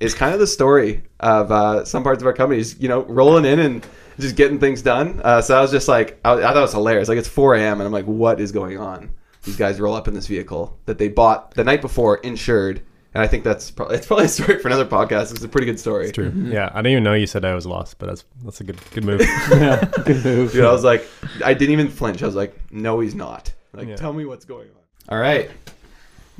is 0.00 0.14
kind 0.14 0.32
of 0.34 0.40
the 0.40 0.46
story 0.46 1.02
of 1.20 1.50
uh, 1.50 1.84
some 1.84 2.02
parts 2.02 2.22
of 2.22 2.26
our 2.26 2.32
companies. 2.32 2.78
You 2.80 2.88
know, 2.88 3.02
rolling 3.04 3.44
in 3.44 3.58
and 3.58 3.86
just 4.18 4.36
getting 4.36 4.58
things 4.58 4.82
done. 4.82 5.20
Uh, 5.24 5.40
so 5.40 5.58
I 5.58 5.60
was 5.60 5.70
just 5.70 5.88
like, 5.88 6.20
I, 6.24 6.32
I 6.34 6.40
thought 6.40 6.56
it 6.56 6.60
was 6.60 6.72
hilarious. 6.72 7.08
Like 7.08 7.18
it's 7.18 7.28
4 7.28 7.56
a.m. 7.56 7.80
and 7.80 7.86
I'm 7.86 7.92
like, 7.92 8.06
what 8.06 8.40
is 8.40 8.52
going 8.52 8.78
on? 8.78 9.12
These 9.42 9.56
guys 9.56 9.80
roll 9.80 9.94
up 9.94 10.08
in 10.08 10.14
this 10.14 10.26
vehicle 10.26 10.78
that 10.86 10.98
they 10.98 11.08
bought 11.08 11.52
the 11.54 11.64
night 11.64 11.80
before, 11.82 12.16
insured. 12.18 12.82
And 13.12 13.22
I 13.22 13.28
think 13.28 13.44
that's 13.44 13.70
probably 13.70 13.96
it's 13.96 14.06
probably 14.06 14.24
a 14.24 14.28
story 14.28 14.58
for 14.58 14.68
another 14.68 14.86
podcast. 14.86 15.30
It's 15.30 15.44
a 15.44 15.48
pretty 15.48 15.66
good 15.66 15.78
story. 15.78 16.04
It's 16.04 16.14
true. 16.14 16.32
Yeah, 16.34 16.70
I 16.72 16.78
didn't 16.78 16.92
even 16.92 17.04
know 17.04 17.14
you 17.14 17.26
said 17.28 17.44
I 17.44 17.54
was 17.54 17.64
lost, 17.64 17.98
but 17.98 18.06
that's 18.06 18.24
that's 18.42 18.60
a 18.60 18.64
good 18.64 18.78
good 18.92 19.04
move. 19.04 19.20
yeah, 19.50 19.84
good 20.04 20.24
move. 20.24 20.52
Dude, 20.52 20.64
I 20.64 20.72
was 20.72 20.82
like, 20.82 21.06
I 21.44 21.54
didn't 21.54 21.72
even 21.72 21.88
flinch. 21.88 22.22
I 22.24 22.26
was 22.26 22.34
like, 22.34 22.58
no, 22.72 22.98
he's 23.00 23.14
not. 23.14 23.52
Like, 23.74 23.88
Yeah. 23.88 23.96
tell 23.96 24.12
me 24.12 24.24
what's 24.24 24.44
going 24.44 24.68
on. 24.68 24.82
All 25.08 25.18
right, 25.18 25.50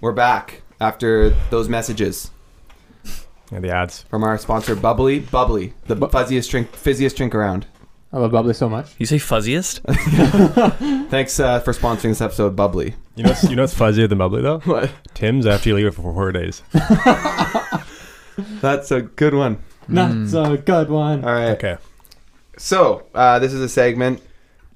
we're 0.01 0.13
back 0.13 0.63
after 0.81 1.31
those 1.51 1.69
messages 1.69 2.31
yeah, 3.53 3.61
the 3.61 3.71
ads. 3.71 4.03
from 4.05 4.25
our 4.25 4.39
sponsor, 4.39 4.75
Bubbly. 4.75 5.21
Bubbly, 5.21 5.75
the 5.87 5.97
fuzziest 5.97 6.51
drink, 6.51 6.73
fizziest 6.73 7.17
drink 7.17 7.35
around. 7.35 7.67
I 8.13 8.19
love 8.19 8.31
bubbly 8.31 8.55
so 8.55 8.69
much. 8.69 8.95
You 8.99 9.07
say 9.07 9.17
fuzziest? 9.17 9.81
Thanks 11.11 11.41
uh, 11.41 11.59
for 11.61 11.73
sponsoring 11.73 12.11
this 12.11 12.21
episode, 12.21 12.55
Bubbly. 12.55 12.95
You 13.17 13.25
know, 13.25 13.31
what's, 13.31 13.43
you 13.51 13.57
know 13.57 13.63
what's 13.65 13.75
fuzzier 13.75 14.09
than 14.09 14.19
bubbly 14.19 14.41
though? 14.41 14.61
What? 14.61 14.93
Tim's 15.15 15.47
after 15.47 15.71
you 15.71 15.75
leave 15.75 15.87
it 15.87 15.95
for 15.95 16.03
four 16.03 16.31
days. 16.31 16.63
That's 18.61 18.93
a 18.93 19.03
good 19.03 19.35
one. 19.35 19.59
That's 19.89 20.33
a 20.33 20.57
good 20.57 20.91
one. 20.91 21.25
All 21.25 21.33
right. 21.33 21.51
Okay. 21.51 21.77
So 22.57 23.07
uh, 23.15 23.41
this 23.41 23.53
is 23.53 23.61
a 23.61 23.69
segment 23.69 24.23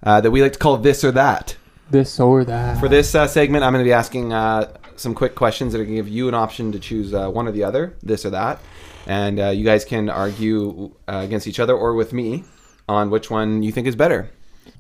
uh, 0.02 0.20
that 0.20 0.30
we 0.32 0.42
like 0.42 0.54
to 0.54 0.58
call 0.58 0.76
this 0.76 1.04
or 1.04 1.12
that. 1.12 1.56
This 1.90 2.20
or 2.20 2.44
that. 2.44 2.78
For 2.78 2.88
this 2.88 3.14
uh, 3.14 3.26
segment, 3.26 3.64
I'm 3.64 3.72
going 3.72 3.84
to 3.84 3.88
be 3.88 3.94
asking 3.94 4.32
uh, 4.32 4.76
some 4.96 5.14
quick 5.14 5.34
questions 5.34 5.72
that 5.72 5.80
are 5.80 5.84
going 5.84 5.96
to 5.96 6.02
give 6.02 6.08
you 6.08 6.28
an 6.28 6.34
option 6.34 6.72
to 6.72 6.78
choose 6.78 7.14
uh, 7.14 7.30
one 7.30 7.48
or 7.48 7.52
the 7.52 7.64
other, 7.64 7.96
this 8.02 8.26
or 8.26 8.30
that. 8.30 8.60
And 9.06 9.40
uh, 9.40 9.48
you 9.48 9.64
guys 9.64 9.84
can 9.84 10.10
argue 10.10 10.94
uh, 11.08 11.22
against 11.24 11.46
each 11.46 11.58
other 11.60 11.74
or 11.74 11.94
with 11.94 12.12
me 12.12 12.44
on 12.88 13.08
which 13.10 13.30
one 13.30 13.62
you 13.62 13.72
think 13.72 13.86
is 13.86 13.96
better. 13.96 14.30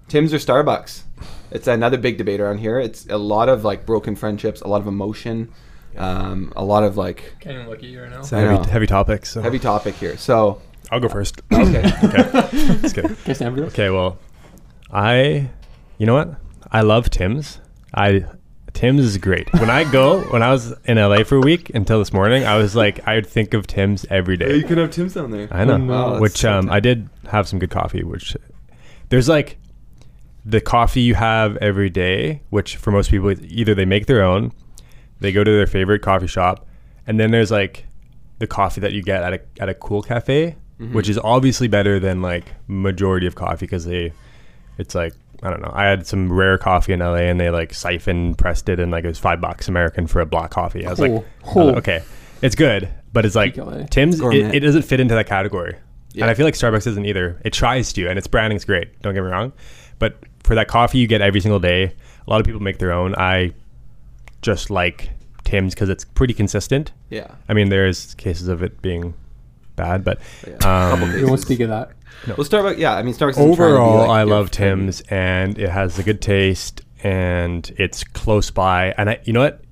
Tim's 0.08 0.34
or 0.34 0.38
Starbucks? 0.38 1.02
It's 1.50 1.66
another 1.66 1.96
big 1.96 2.18
debate 2.18 2.40
around 2.40 2.58
here. 2.58 2.78
It's 2.78 3.06
a 3.08 3.16
lot 3.16 3.48
of 3.48 3.64
like 3.64 3.86
broken 3.86 4.16
friendships, 4.16 4.60
a 4.60 4.68
lot 4.68 4.80
of 4.80 4.86
emotion, 4.86 5.50
um, 5.96 6.52
a 6.56 6.64
lot 6.64 6.84
of 6.84 6.96
like 6.96 7.34
Can't 7.40 7.54
even 7.54 7.68
look 7.68 7.78
at 7.78 7.84
you 7.84 8.02
right 8.02 8.10
now. 8.10 8.20
It's 8.20 8.32
a 8.32 8.36
I 8.36 8.40
heavy, 8.40 8.54
know. 8.54 8.62
heavy 8.64 8.86
topic. 8.86 9.24
So 9.26 9.40
heavy 9.40 9.58
topic 9.58 9.94
here. 9.94 10.16
So 10.18 10.60
I'll 10.90 11.00
go 11.00 11.08
first. 11.08 11.40
okay, 11.52 11.90
okay. 12.04 12.48
Just 12.80 12.94
kidding. 12.94 13.12
Okay, 13.12 13.34
stand 13.34 13.54
for 13.54 13.62
this. 13.62 13.72
Okay, 13.72 13.90
well, 13.90 14.18
I, 14.90 15.50
you 15.98 16.06
know 16.06 16.14
what? 16.14 16.34
I 16.70 16.82
love 16.82 17.10
Tim's. 17.10 17.60
I 17.94 18.24
Tim's 18.74 19.00
is 19.04 19.16
great. 19.18 19.52
When 19.54 19.70
I 19.70 19.90
go, 19.90 20.20
when 20.30 20.42
I 20.42 20.50
was 20.52 20.72
in 20.84 20.98
LA 20.98 21.24
for 21.24 21.36
a 21.36 21.40
week 21.40 21.70
until 21.74 21.98
this 21.98 22.12
morning, 22.12 22.44
I 22.44 22.56
was 22.58 22.76
like, 22.76 23.06
I 23.08 23.14
would 23.16 23.26
think 23.26 23.54
of 23.54 23.66
Tim's 23.66 24.04
every 24.10 24.36
day. 24.36 24.50
Yeah, 24.50 24.54
you 24.56 24.64
can 24.64 24.78
have 24.78 24.90
Tim's 24.90 25.14
down 25.14 25.30
there. 25.30 25.48
I 25.50 25.64
know. 25.64 25.74
Oh, 25.74 25.76
no. 25.78 25.92
Wow, 26.12 26.20
which 26.20 26.38
so 26.38 26.52
um. 26.58 26.70
I 26.70 26.80
did 26.80 27.08
have 27.30 27.48
some 27.48 27.58
good 27.58 27.70
coffee. 27.70 28.04
Which 28.04 28.36
there's 29.08 29.28
like 29.28 29.58
the 30.44 30.60
coffee 30.60 31.00
you 31.00 31.14
have 31.14 31.56
every 31.58 31.90
day, 31.90 32.42
which 32.50 32.76
for 32.76 32.90
most 32.90 33.10
people 33.10 33.32
either 33.44 33.74
they 33.74 33.84
make 33.86 34.06
their 34.06 34.22
own, 34.22 34.52
they 35.20 35.32
go 35.32 35.42
to 35.44 35.50
their 35.50 35.66
favorite 35.66 36.00
coffee 36.02 36.26
shop, 36.28 36.66
and 37.06 37.18
then 37.18 37.30
there's 37.30 37.50
like 37.50 37.86
the 38.38 38.46
coffee 38.46 38.80
that 38.82 38.92
you 38.92 39.02
get 39.02 39.22
at 39.22 39.32
a 39.34 39.40
at 39.62 39.68
a 39.68 39.74
cool 39.74 40.02
cafe, 40.02 40.56
Mm-hmm. 40.78 40.94
which 40.94 41.08
is 41.08 41.18
obviously 41.24 41.66
better 41.66 41.98
than 41.98 42.22
like 42.22 42.44
majority 42.68 43.26
of 43.26 43.34
coffee 43.34 43.66
because 43.66 43.84
they, 43.84 44.12
it's 44.78 44.94
like 44.94 45.12
I 45.42 45.50
don't 45.50 45.62
know. 45.62 45.70
I 45.72 45.84
had 45.84 46.06
some 46.06 46.32
rare 46.32 46.58
coffee 46.58 46.92
in 46.92 47.00
LA 47.00 47.14
and 47.30 47.38
they 47.40 47.50
like 47.50 47.72
siphon 47.72 48.34
pressed 48.34 48.68
it 48.68 48.80
and 48.80 48.90
like 48.90 49.04
it 49.04 49.08
was 49.08 49.18
five 49.18 49.40
bucks 49.40 49.68
American 49.68 50.06
for 50.06 50.20
a 50.20 50.26
black 50.26 50.50
coffee. 50.50 50.84
I 50.86 50.90
was 50.90 50.98
like, 50.98 51.10
Oh, 51.12 51.24
I 51.44 51.46
was 51.54 51.66
like, 51.66 51.76
okay, 51.76 52.02
it's 52.42 52.54
good, 52.56 52.88
but 53.12 53.24
it's 53.24 53.36
like 53.36 53.54
Peak 53.54 53.90
Tim's. 53.90 54.20
It, 54.20 54.54
it 54.54 54.60
doesn't 54.60 54.82
fit 54.82 54.98
into 55.00 55.14
that 55.14 55.26
category, 55.26 55.76
Yeah. 56.12 56.24
and 56.24 56.30
I 56.30 56.34
feel 56.34 56.44
like 56.44 56.54
Starbucks 56.54 56.86
isn't 56.88 57.04
either. 57.06 57.40
It 57.44 57.52
tries 57.52 57.92
to, 57.92 58.08
and 58.08 58.18
its 58.18 58.26
branding's 58.26 58.64
great. 58.64 59.00
Don't 59.02 59.14
get 59.14 59.22
me 59.22 59.30
wrong, 59.30 59.52
but 59.98 60.18
for 60.42 60.54
that 60.56 60.66
coffee 60.68 60.98
you 60.98 61.06
get 61.06 61.20
every 61.20 61.40
single 61.40 61.60
day, 61.60 61.84
a 61.84 62.30
lot 62.30 62.40
of 62.40 62.46
people 62.46 62.60
make 62.60 62.78
their 62.78 62.92
own. 62.92 63.14
I 63.16 63.52
just 64.42 64.70
like 64.70 65.10
Tim's 65.44 65.74
because 65.74 65.88
it's 65.88 66.04
pretty 66.04 66.34
consistent. 66.34 66.92
Yeah. 67.10 67.28
I 67.48 67.54
mean, 67.54 67.68
there's 67.68 68.14
cases 68.14 68.48
of 68.48 68.62
it 68.62 68.80
being 68.82 69.14
bad, 69.76 70.02
but 70.04 70.20
Yeah. 70.46 70.90
Um. 70.92 71.12
We 71.14 71.24
won't 71.24 71.40
speak 71.40 71.60
of 71.60 71.68
that. 71.68 71.90
Well, 72.26 72.36
Starbucks. 72.38 72.78
Yeah, 72.78 72.94
I 72.94 73.02
mean 73.02 73.14
Starbucks. 73.14 73.30
isn't 73.30 73.42
to 73.42 73.56
be, 73.56 73.62
overall, 73.62 73.98
like, 74.00 74.10
I 74.10 74.22
give- 74.24 74.28
love 74.30 74.50
Tim's, 74.50 75.00
and 75.08 75.58
it 75.58 75.70
has 75.70 75.98
a 75.98 76.02
good 76.02 76.20
taste, 76.20 76.82
and 77.02 77.70
it's 77.78 78.04
close 78.04 78.50
by. 78.50 78.94
And 78.98 79.10
I, 79.10 79.20
you 79.24 79.32
know 79.32 79.40
what? 79.40 79.62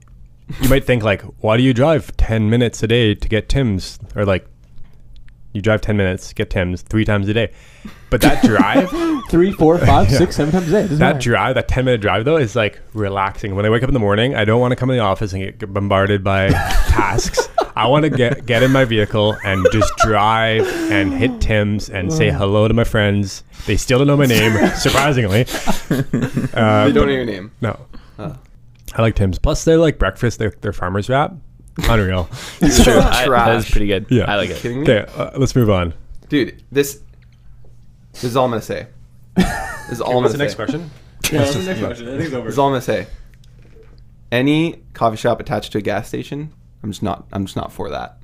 You 0.61 0.69
might 0.69 0.85
think 0.85 1.03
like, 1.03 1.23
why 1.43 1.57
do 1.57 1.63
you 1.63 1.75
drive 1.75 2.17
ten 2.17 2.49
minutes 2.49 2.83
a 2.83 2.87
day 2.87 3.15
to 3.15 3.29
get 3.29 3.49
Tim's, 3.49 3.99
or 4.15 4.25
like, 4.25 4.47
you 5.53 5.61
drive 5.61 5.81
ten 5.81 5.97
minutes 5.97 6.33
get 6.33 6.51
Tim's 6.51 6.83
three 6.83 7.05
times 7.05 7.29
a 7.29 7.35
day, 7.35 7.53
but 8.11 8.21
that 8.21 8.43
drive. 8.45 8.91
Three, 9.29 9.51
four, 9.51 9.77
five, 9.85 10.09
Yeah. 10.09 10.19
six, 10.19 10.37
seven 10.37 10.53
times 10.53 10.69
a 10.69 10.71
day. 10.71 10.83
That 10.87 10.99
matter. 11.01 11.19
drive, 11.19 11.55
that 11.57 11.67
10 11.67 11.85
minute 11.85 12.01
drive 12.01 12.25
though, 12.25 12.37
is 12.37 12.55
like 12.55 12.81
relaxing. 12.95 13.57
When 13.57 13.67
I 13.67 13.71
wake 13.71 13.83
up 13.83 13.89
in 13.89 13.93
the 13.93 13.99
morning, 13.99 14.37
I 14.37 14.45
don't 14.45 14.61
want 14.61 14.71
to 14.71 14.77
come 14.77 14.89
in 14.89 14.97
the 14.97 15.03
office 15.03 15.33
and 15.33 15.43
get 15.59 15.73
bombarded 15.73 16.23
by 16.23 16.49
tasks. 16.89 17.49
I 17.77 17.87
want 17.89 18.05
to 18.05 18.11
get 18.11 18.47
get 18.47 18.63
in 18.63 18.73
my 18.73 18.85
vehicle 18.85 19.37
and 19.45 19.67
just 19.73 19.95
drive 19.99 20.67
and 20.91 21.13
hit 21.13 21.41
Tim's 21.41 21.91
and 21.91 22.13
say 22.13 22.31
hello 22.31 22.67
to 22.69 22.75
my 22.75 22.85
friends. 22.85 23.43
They 23.67 23.77
still 23.77 23.99
don't 23.99 24.07
know 24.07 24.17
my 24.17 24.27
name, 24.27 24.53
surprisingly. 24.77 25.43
Uh, 26.55 26.87
They 26.87 26.93
don't 26.93 27.07
know 27.07 27.13
your 27.13 27.25
name. 27.27 27.53
No. 27.61 27.79
Oh. 28.19 28.37
I 28.95 29.03
like 29.03 29.15
Tim's. 29.15 29.39
Plus, 29.39 29.65
they're 29.65 29.77
like 29.79 29.99
breakfast. 29.99 30.39
They're, 30.39 30.55
they're 30.63 30.73
farmer's 30.73 31.09
wrap. 31.11 31.35
Unreal. 31.89 32.29
It's 32.63 32.83
true. 32.83 32.95
I, 32.95 33.29
that 33.29 33.57
is 33.57 33.65
Trash. 33.65 33.71
pretty 33.73 33.87
good. 33.89 34.07
Yeah. 34.09 34.25
I 34.31 34.37
like 34.37 34.49
it. 34.49 34.57
Kidding 34.57 34.81
me? 34.83 34.91
Okay, 34.91 35.13
uh, 35.15 35.33
let's 35.37 35.55
move 35.55 35.69
on. 35.69 35.93
Dude, 36.31 36.63
this. 36.73 37.03
This 38.13 38.25
is 38.25 38.37
all 38.37 38.47
I'm 38.47 38.53
gonna 38.53 38.63
say. 38.63 38.87
This 39.35 39.47
is 39.93 40.01
all 40.01 40.17
I'm 40.17 40.25
gonna 40.33 40.49
say. 40.49 40.55
question? 40.55 40.91
Yeah, 41.33 41.41
what's 41.41 41.55
the 41.57 41.63
next 41.65 41.81
question? 41.81 42.07
I 42.09 42.11
think 42.13 42.23
it's 42.27 42.35
over. 42.35 42.45
This 42.47 42.53
is 42.55 42.59
all 42.59 42.69
I'm 42.69 42.73
gonna 42.73 42.81
say. 42.83 43.07
Any 44.33 44.83
coffee 44.95 45.17
shop 45.17 45.41
attached 45.41 45.73
to 45.73 45.79
a 45.79 45.81
gas 45.83 46.09
station, 46.09 46.53
I'm 46.87 46.93
just 46.93 47.03
not. 47.03 47.27
I'm 47.33 47.45
just 47.47 47.57
not 47.57 47.73
for 47.73 47.91
that. 47.91 48.19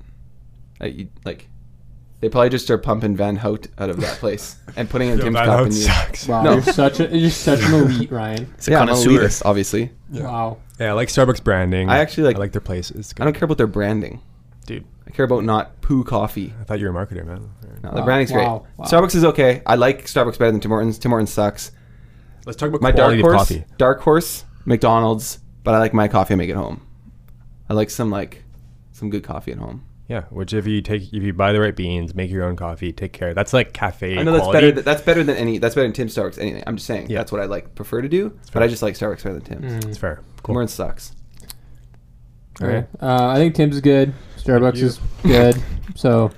I, 0.81 0.87
you- 0.87 1.09
like, 1.25 1.49
they 2.21 2.28
probably 2.28 2.50
just 2.50 2.71
are 2.71 2.78
pumping 2.78 3.16
Van 3.16 3.37
Houtte 3.37 3.66
out 3.78 3.90
of 3.90 4.00
that 4.00 4.19
place 4.19 4.57
and 4.76 4.88
putting 4.88 5.09
it 5.09 5.12
in 5.14 5.19
Yo, 5.19 5.25
Tim's 5.25 5.35
that 5.35 5.47
cup. 5.47 5.59
out 5.59 5.64
And 5.66 5.75
you, 5.75 5.81
sucks. 5.81 6.28
Wow, 6.28 6.42
No. 6.42 6.52
you're 6.52 6.62
such 6.62 7.00
a 7.00 7.09
you're 7.16 7.31
such 7.31 7.61
an 7.64 7.75
elite, 7.75 8.12
Ryan. 8.12 8.52
It's 8.54 8.69
a 8.69 8.71
yeah, 8.71 8.81
I'm 8.81 8.87
connoisseur. 8.87 9.11
elitist, 9.11 9.42
obviously. 9.45 9.90
Wow. 10.11 10.59
Yeah, 10.78 10.90
I 10.90 10.92
like 10.92 11.09
Starbucks 11.09 11.42
branding. 11.42 11.88
I 11.88 11.99
actually 11.99 12.23
like- 12.25 12.37
I 12.37 12.38
like 12.38 12.52
their 12.52 12.61
places. 12.61 13.12
I 13.19 13.25
don't 13.25 13.33
care 13.33 13.45
about 13.47 13.59
their 13.59 13.66
branding. 13.66 14.21
Dude, 14.66 14.85
I 15.09 15.11
care 15.11 15.25
about 15.25 15.42
not 15.42 15.81
poo 15.81 16.04
coffee. 16.04 16.54
I 16.61 16.62
thought 16.64 16.78
you 16.78 16.88
were 16.88 16.97
a 17.02 17.07
marketer, 17.07 17.26
man. 17.26 17.50
No, 17.83 17.90
the 17.90 17.97
Wow, 17.99 18.04
branding's 18.04 18.31
great. 18.31 18.45
wow, 18.47 18.64
wow. 18.76 18.87
Starbucks 18.87 19.16
is 19.16 19.25
okay. 19.25 19.61
I 19.66 19.75
like 19.75 20.04
Starbucks 20.07 20.38
better 20.38 20.52
than 20.52 20.61
Tim 20.61 20.71
Hortons. 20.71 21.00
Tim 21.00 21.11
Hortons 21.11 21.33
sucks. 21.33 21.73
Let's 22.47 22.57
talk 22.57 22.69
about 22.69 22.81
My 22.81 22.92
dark 22.92 23.07
quality 23.19 23.23
horse, 23.23 23.33
of 23.33 23.38
coffee. 23.38 23.64
dark 23.78 24.00
horse, 24.00 24.45
McDonald's. 24.64 25.40
But 25.64 25.75
I 25.75 25.78
like 25.78 25.92
my 25.95 26.07
coffee. 26.09 26.35
I 26.35 26.37
make 26.37 26.50
it 26.50 26.57
home. 26.57 26.87
I 27.69 27.75
like 27.75 27.88
some 27.90 28.11
like 28.11 28.41
some 29.02 29.11
good 29.11 29.25
coffee 29.25 29.50
at 29.50 29.59
home. 29.59 29.85
Yeah, 30.09 30.23
which 30.30 30.52
if 30.52 30.64
you 30.66 30.80
take 30.80 31.02
if 31.12 31.23
you 31.23 31.32
buy 31.32 31.52
the 31.52 31.61
right 31.61 31.75
beans, 31.75 32.14
make 32.14 32.30
your 32.30 32.44
own 32.44 32.54
coffee, 32.54 32.92
take 32.92 33.12
care. 33.12 33.35
That's 33.35 33.52
like 33.52 33.73
cafe. 33.73 34.16
I 34.18 34.23
know 34.23 34.30
that's 34.32 34.42
quality. 34.44 34.59
better. 34.61 34.73
th- 34.75 34.85
That's 34.85 35.02
better 35.02 35.25
than 35.25 35.37
any. 35.37 35.59
That's 35.59 35.75
better 35.75 35.87
than 35.87 35.92
Tim 35.94 36.06
Starbucks. 36.09 36.38
Anything. 36.38 36.62
I'm 36.66 36.76
just 36.76 36.87
saying. 36.87 37.11
Yeah. 37.11 37.18
That's 37.18 37.32
what 37.32 37.40
I 37.40 37.47
like 37.47 37.75
prefer 37.75 38.00
to 38.02 38.09
do. 38.09 38.28
But 38.30 38.52
fair. 38.52 38.62
I 38.62 38.68
just 38.68 38.82
like 38.82 38.94
Starbucks 38.94 39.23
better 39.25 39.38
than 39.38 39.42
Tim's. 39.42 39.85
It's 39.87 39.99
fair. 39.99 40.16
Tim 40.16 40.25
Cool. 40.42 40.54
Hortons 40.54 40.73
sucks. 40.75 41.14
Okay. 42.61 42.87
Uh, 43.00 43.26
I 43.28 43.37
think 43.37 43.54
Tim's 43.54 43.76
is 43.76 43.80
good. 43.80 44.12
Starbucks 44.37 44.76
is 44.82 45.00
good. 45.23 45.61
So 45.94 46.30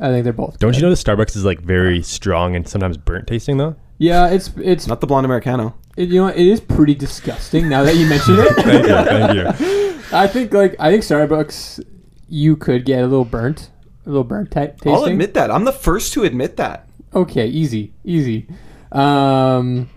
I 0.00 0.08
think 0.08 0.24
they're 0.24 0.32
both. 0.32 0.58
Don't 0.58 0.72
good. 0.72 0.76
you 0.76 0.82
notice 0.82 1.02
Starbucks 1.02 1.36
is 1.36 1.44
like 1.44 1.60
very 1.60 2.02
strong 2.02 2.54
and 2.54 2.68
sometimes 2.68 2.96
burnt 2.96 3.26
tasting 3.26 3.56
though? 3.56 3.76
Yeah, 3.98 4.28
it's 4.28 4.50
it's 4.58 4.86
Not 4.86 5.00
the 5.00 5.06
blonde 5.06 5.24
americano. 5.24 5.74
it, 5.96 6.08
you 6.10 6.16
know 6.20 6.24
what, 6.26 6.36
it 6.36 6.46
is 6.46 6.60
pretty 6.60 6.94
disgusting 6.94 7.68
now 7.70 7.82
that 7.84 7.96
you 7.96 8.06
mention 8.06 8.34
it. 8.38 8.54
Thank 8.56 8.86
you, 8.86 8.94
thank 9.04 9.34
you. 9.34 10.00
I 10.16 10.26
think 10.28 10.52
like 10.52 10.76
I 10.78 10.90
think 10.90 11.02
Starbucks, 11.02 11.82
you 12.28 12.56
could 12.56 12.84
get 12.84 13.00
a 13.02 13.06
little 13.06 13.24
burnt, 13.24 13.70
a 14.04 14.08
little 14.08 14.24
burnt 14.24 14.50
type 14.50 14.76
tasting. 14.80 14.92
I'll 14.94 15.04
admit 15.04 15.34
that. 15.34 15.50
I'm 15.50 15.64
the 15.64 15.72
first 15.72 16.12
to 16.14 16.24
admit 16.24 16.56
that. 16.56 16.88
Okay, 17.14 17.46
easy, 17.46 17.92
easy. 18.04 18.46
Um, 18.92 19.88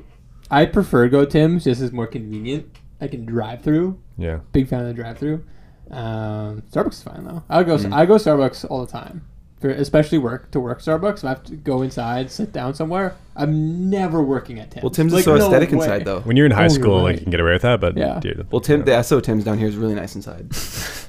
I 0.51 0.65
prefer 0.65 1.07
Go 1.09 1.25
Tim's 1.25 1.63
just 1.63 1.81
as 1.81 1.91
more 1.91 2.07
convenient. 2.07 2.65
I 3.01 3.07
can 3.07 3.25
drive 3.25 3.61
through. 3.61 3.99
Yeah. 4.17 4.39
Big 4.51 4.67
fan 4.67 4.81
of 4.81 4.87
the 4.87 4.93
drive 4.93 5.17
through. 5.17 5.43
Um, 5.89 6.61
Starbucks 6.71 6.91
is 6.93 7.03
fine 7.03 7.23
though. 7.23 7.43
I 7.49 7.63
go 7.63 7.77
Mm. 7.77 7.93
I 7.93 8.05
go 8.05 8.15
Starbucks 8.15 8.65
all 8.69 8.85
the 8.85 8.91
time. 8.91 9.23
For 9.59 9.69
especially 9.69 10.19
work 10.19 10.51
to 10.51 10.59
work 10.61 10.79
Starbucks. 10.81 11.17
If 11.19 11.23
I 11.25 11.29
have 11.29 11.43
to 11.45 11.55
go 11.57 11.81
inside, 11.81 12.31
sit 12.31 12.53
down 12.53 12.73
somewhere, 12.73 13.15
I'm 13.35 13.89
never 13.89 14.23
working 14.23 14.57
at 14.59 14.71
Tim's. 14.71 14.83
Well, 14.83 14.89
Tim's 14.89 15.11
Like, 15.11 15.19
is 15.19 15.25
so 15.25 15.35
no 15.35 15.45
aesthetic 15.47 15.71
way. 15.71 15.77
inside 15.79 16.05
though. 16.05 16.21
When 16.21 16.37
you're 16.37 16.45
in 16.45 16.51
high 16.53 16.59
Oh, 16.61 16.63
you're 16.63 16.69
school, 16.69 17.01
like 17.01 17.15
you 17.17 17.21
can 17.23 17.31
get 17.31 17.41
away 17.41 17.51
with 17.53 17.63
that, 17.63 17.81
but 17.81 17.97
Yeah. 17.97 18.19
dude. 18.21 18.47
Well, 18.51 18.61
Tim, 18.61 18.79
yeah. 18.81 18.85
the 18.85 19.03
SO 19.03 19.19
Tim's 19.19 19.43
down 19.43 19.57
here 19.57 19.67
is 19.67 19.75
really 19.75 19.95
nice 19.95 20.15
inside. 20.15 20.49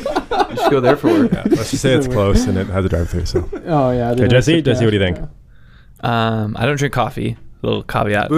you 0.50 0.56
should 0.58 0.72
go 0.72 0.80
there 0.80 0.96
for 0.98 1.08
work. 1.08 1.32
Yeah, 1.34 1.44
let's 1.48 1.72
just 1.72 1.82
say 1.82 1.94
it's 1.94 2.08
close 2.08 2.46
and 2.46 2.58
it 2.58 2.68
has 2.68 2.86
a 2.86 2.90
drive-through. 2.90 3.26
So 3.26 3.50
Oh 3.66 3.92
yeah. 3.92 4.12
Okay, 4.12 4.28
Jesse, 4.28 4.62
Jesse, 4.62 4.86
what 4.86 4.92
do 4.92 4.98
you 4.98 5.04
cash, 5.06 5.18
think? 5.18 5.30
Um, 6.02 6.56
I 6.58 6.66
don't 6.66 6.78
drink 6.78 6.94
coffee. 6.94 7.38
Little 7.62 7.84
caveat. 7.84 8.30
Boo. 8.30 8.36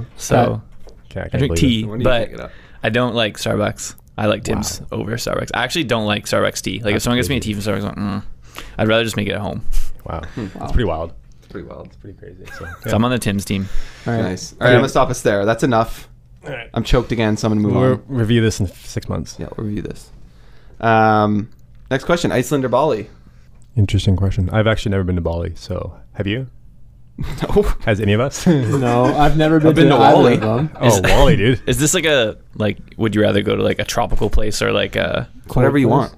Ooh. 0.00 0.06
So 0.16 0.62
okay, 1.10 1.22
I, 1.22 1.30
I 1.32 1.38
drink 1.38 1.56
tea, 1.56 1.84
When 1.84 1.98
do 1.98 2.02
you 2.02 2.04
but 2.04 2.24
pick 2.26 2.34
it 2.34 2.40
up? 2.40 2.50
I 2.82 2.88
don't 2.90 3.14
like 3.14 3.36
Starbucks. 3.38 3.94
I 4.18 4.26
like 4.26 4.44
Tim's 4.44 4.80
over 4.92 5.12
Starbucks. 5.16 5.50
I 5.54 5.64
actually 5.64 5.84
don't 5.84 6.06
like 6.06 6.24
Starbucks 6.24 6.62
tea. 6.62 6.78
Like 6.80 6.86
if 6.88 6.92
That's 6.94 7.04
someone 7.04 7.18
gets 7.18 7.28
me 7.28 7.36
a 7.36 7.40
tea 7.40 7.54
from 7.54 7.62
Starbucks, 7.62 7.80
I'm 7.82 7.84
like, 7.84 7.96
mm, 7.96 8.64
I'd 8.78 8.88
rather 8.88 9.04
just 9.04 9.16
make 9.16 9.28
it 9.28 9.32
at 9.32 9.40
home. 9.40 9.62
it. 9.72 10.06
Wow, 10.06 10.22
Wow. 10.36 10.48
it's 10.62 10.72
pretty 10.72 10.84
wild. 10.84 11.12
It's 11.38 11.48
pretty 11.52 11.66
wild. 11.68 11.86
It's 11.88 11.96
pretty 11.96 12.18
crazy. 12.18 12.44
So, 12.58 12.66
So 12.88 12.96
I'm 12.96 13.04
on 13.04 13.10
the 13.10 13.18
Tim's 13.18 13.44
team. 13.44 13.68
All 14.06 14.12
right. 14.12 14.22
Nice. 14.22 14.52
All 14.54 14.58
right, 14.66 14.70
I'm 14.72 14.78
gonna 14.78 14.88
stop 14.88 15.10
us 15.10 15.22
there. 15.22 15.44
That's 15.44 15.62
enough. 15.62 16.08
All 16.44 16.50
right. 16.52 16.70
I'm 16.74 16.84
choked 16.84 17.12
again, 17.12 17.36
so 17.36 17.48
I'm 17.48 17.54
gonna 17.54 17.62
move 17.66 17.74
We'll 17.74 17.92
on. 17.94 18.02
review 18.08 18.40
this 18.40 18.60
in 18.60 18.66
six 18.68 19.08
months. 19.08 19.36
Yeah, 19.38 19.48
we'll 19.56 19.66
review 19.66 19.82
this. 19.82 20.10
Um, 20.80 21.50
next 21.90 22.04
question: 22.04 22.32
Iceland 22.32 22.64
or 22.64 22.68
Bali? 22.68 23.08
Interesting 23.76 24.16
question. 24.16 24.48
I've 24.50 24.66
actually 24.66 24.90
never 24.90 25.04
been 25.04 25.16
to 25.16 25.22
Bali, 25.22 25.52
so 25.54 25.98
have 26.14 26.26
you? 26.26 26.48
no. 27.18 27.62
Has 27.84 28.00
any 28.00 28.12
of 28.12 28.20
us? 28.20 28.46
No, 28.46 29.04
I've 29.04 29.36
never 29.38 29.58
been, 29.58 29.74
been 29.74 29.84
to, 29.88 29.96
to 29.96 29.96
either 29.96 30.16
Wally. 30.16 30.34
of 30.34 30.40
them. 30.40 30.70
oh, 30.80 30.86
Is- 30.86 31.00
Wally, 31.02 31.36
dude. 31.42 31.62
Is 31.66 31.78
this 31.78 31.94
like 31.94 32.04
a 32.04 32.36
like? 32.54 32.78
Would 32.98 33.14
you 33.14 33.22
rather 33.22 33.42
go 33.42 33.56
to 33.56 33.62
like 33.62 33.78
a 33.78 33.84
tropical 33.84 34.28
place 34.30 34.60
or 34.62 34.72
like 34.72 34.96
a? 34.96 35.28
Whatever 35.54 35.78
you 35.78 35.88
want. 35.88 36.14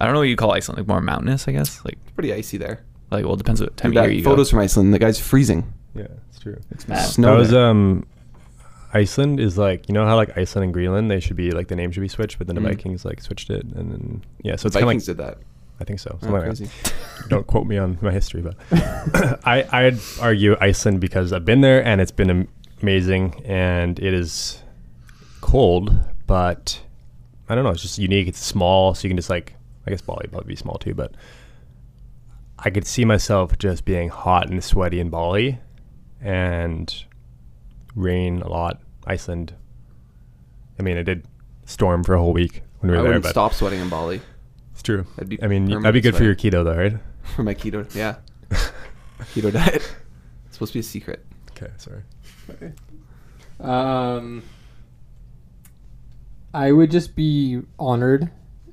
I 0.00 0.04
don't 0.04 0.14
know 0.14 0.20
what 0.20 0.28
you 0.28 0.36
call 0.36 0.52
Iceland. 0.52 0.78
Like 0.78 0.86
more 0.88 1.00
mountainous, 1.00 1.48
I 1.48 1.52
guess. 1.52 1.84
Like 1.84 1.98
It's 2.02 2.12
pretty 2.12 2.32
icy 2.32 2.56
there. 2.56 2.84
like 3.10 3.24
well, 3.24 3.34
it 3.34 3.38
depends 3.38 3.60
what 3.60 3.76
time 3.76 3.90
Dude, 3.90 3.98
of 3.98 4.04
year 4.06 4.12
you 4.18 4.22
photos 4.24 4.48
go. 4.48 4.50
from 4.56 4.60
Iceland. 4.60 4.94
The 4.94 4.98
guy's 5.00 5.18
freezing. 5.18 5.72
Yeah, 5.94 6.06
it's 6.30 6.38
true. 6.38 6.60
It's 6.70 6.84
bad. 6.84 7.04
Snow 7.04 7.32
that 7.32 7.38
was 7.38 7.50
there. 7.50 7.66
um, 7.66 8.06
Iceland 8.94 9.38
is 9.40 9.58
like 9.58 9.88
you 9.88 9.92
know 9.94 10.06
how 10.06 10.16
like 10.16 10.36
Iceland 10.36 10.64
and 10.64 10.72
Greenland 10.74 11.10
they 11.10 11.20
should 11.20 11.36
be 11.36 11.50
like 11.50 11.68
the 11.68 11.76
name 11.76 11.90
should 11.92 12.00
be 12.00 12.08
switched, 12.08 12.38
but 12.38 12.46
then 12.46 12.56
the 12.56 12.62
Mhm. 12.62 12.68
Vikings 12.70 13.04
like 13.04 13.20
switched 13.20 13.50
it, 13.50 13.64
and 13.64 13.92
then 13.92 14.24
yeah, 14.42 14.56
so 14.56 14.66
it's 14.66 14.74
kind 14.74 14.82
of 14.84 14.86
like 14.88 14.94
Vikings 14.94 15.06
did 15.06 15.16
that. 15.18 15.38
I 15.80 15.84
think 15.84 16.00
so. 16.00 16.18
Oh, 16.22 16.26
Something 16.26 16.66
like 16.66 16.94
Don't 17.28 17.46
quote 17.46 17.66
me 17.66 17.78
on 17.78 17.98
my 18.00 18.10
history, 18.12 18.42
but 18.42 18.56
I 19.44 19.64
I'd 19.70 19.98
argue 20.20 20.56
Iceland 20.60 21.00
because 21.00 21.32
I've 21.32 21.44
been 21.44 21.60
there 21.60 21.84
and 21.84 22.00
it's 22.00 22.10
been 22.10 22.30
am- 22.30 22.48
amazing 22.82 23.42
and 23.44 23.98
it 23.98 24.14
is 24.14 24.62
cold, 25.40 25.94
but 26.26 26.80
I 27.48 27.54
don't 27.54 27.64
know. 27.64 27.70
It's 27.70 27.82
just 27.82 27.98
unique. 27.98 28.26
It's 28.28 28.44
small, 28.44 28.94
so 28.94 29.04
you 29.06 29.10
can 29.10 29.16
just 29.16 29.30
like 29.30 29.54
I 29.86 29.90
guess 29.90 30.00
Bali 30.00 30.20
would 30.22 30.32
probably 30.32 30.48
be 30.48 30.56
small 30.56 30.78
too, 30.78 30.94
but 30.94 31.12
I 32.58 32.70
could 32.70 32.86
see 32.86 33.04
myself 33.04 33.56
just 33.58 33.84
being 33.84 34.08
hot 34.08 34.50
and 34.50 34.62
sweaty 34.64 34.98
in 34.98 35.10
Bali, 35.10 35.58
and 36.20 36.92
rain 37.94 38.42
a 38.42 38.48
lot. 38.48 38.80
Iceland. 39.06 39.54
I 40.78 40.82
mean, 40.82 40.96
it 40.96 41.04
did 41.04 41.26
storm 41.64 42.04
for 42.04 42.14
a 42.14 42.18
whole 42.18 42.32
week 42.32 42.62
when 42.80 42.90
we 42.90 42.96
I 42.96 43.00
were 43.00 43.02
there, 43.04 43.08
wouldn't 43.10 43.24
but 43.24 43.30
stop 43.30 43.54
sweating 43.54 43.80
in 43.80 43.88
Bali. 43.88 44.20
it's 44.72 44.82
true. 44.82 45.06
That'd 45.16 45.28
be 45.28 45.42
I 45.42 45.46
mean, 45.46 45.62
permanent 45.64 45.82
that'd 45.82 45.94
be 45.94 46.00
good 46.00 46.16
for 46.16 46.24
your 46.24 46.34
keto, 46.34 46.64
though, 46.64 46.76
right? 46.76 46.96
for 47.36 47.42
my 47.42 47.54
keto. 47.54 47.92
Yeah, 47.94 48.16
keto 49.34 49.52
diet. 49.52 49.76
It's 50.46 50.52
supposed 50.52 50.72
to 50.72 50.76
be 50.76 50.80
a 50.80 50.84
secret. 50.84 51.24
Okay, 51.50 51.70
sorry. 51.78 52.02
Um, 53.60 54.42
I 56.54 56.70
would 56.72 56.90
just 56.90 57.16
be 57.16 57.60
honored 57.78 58.30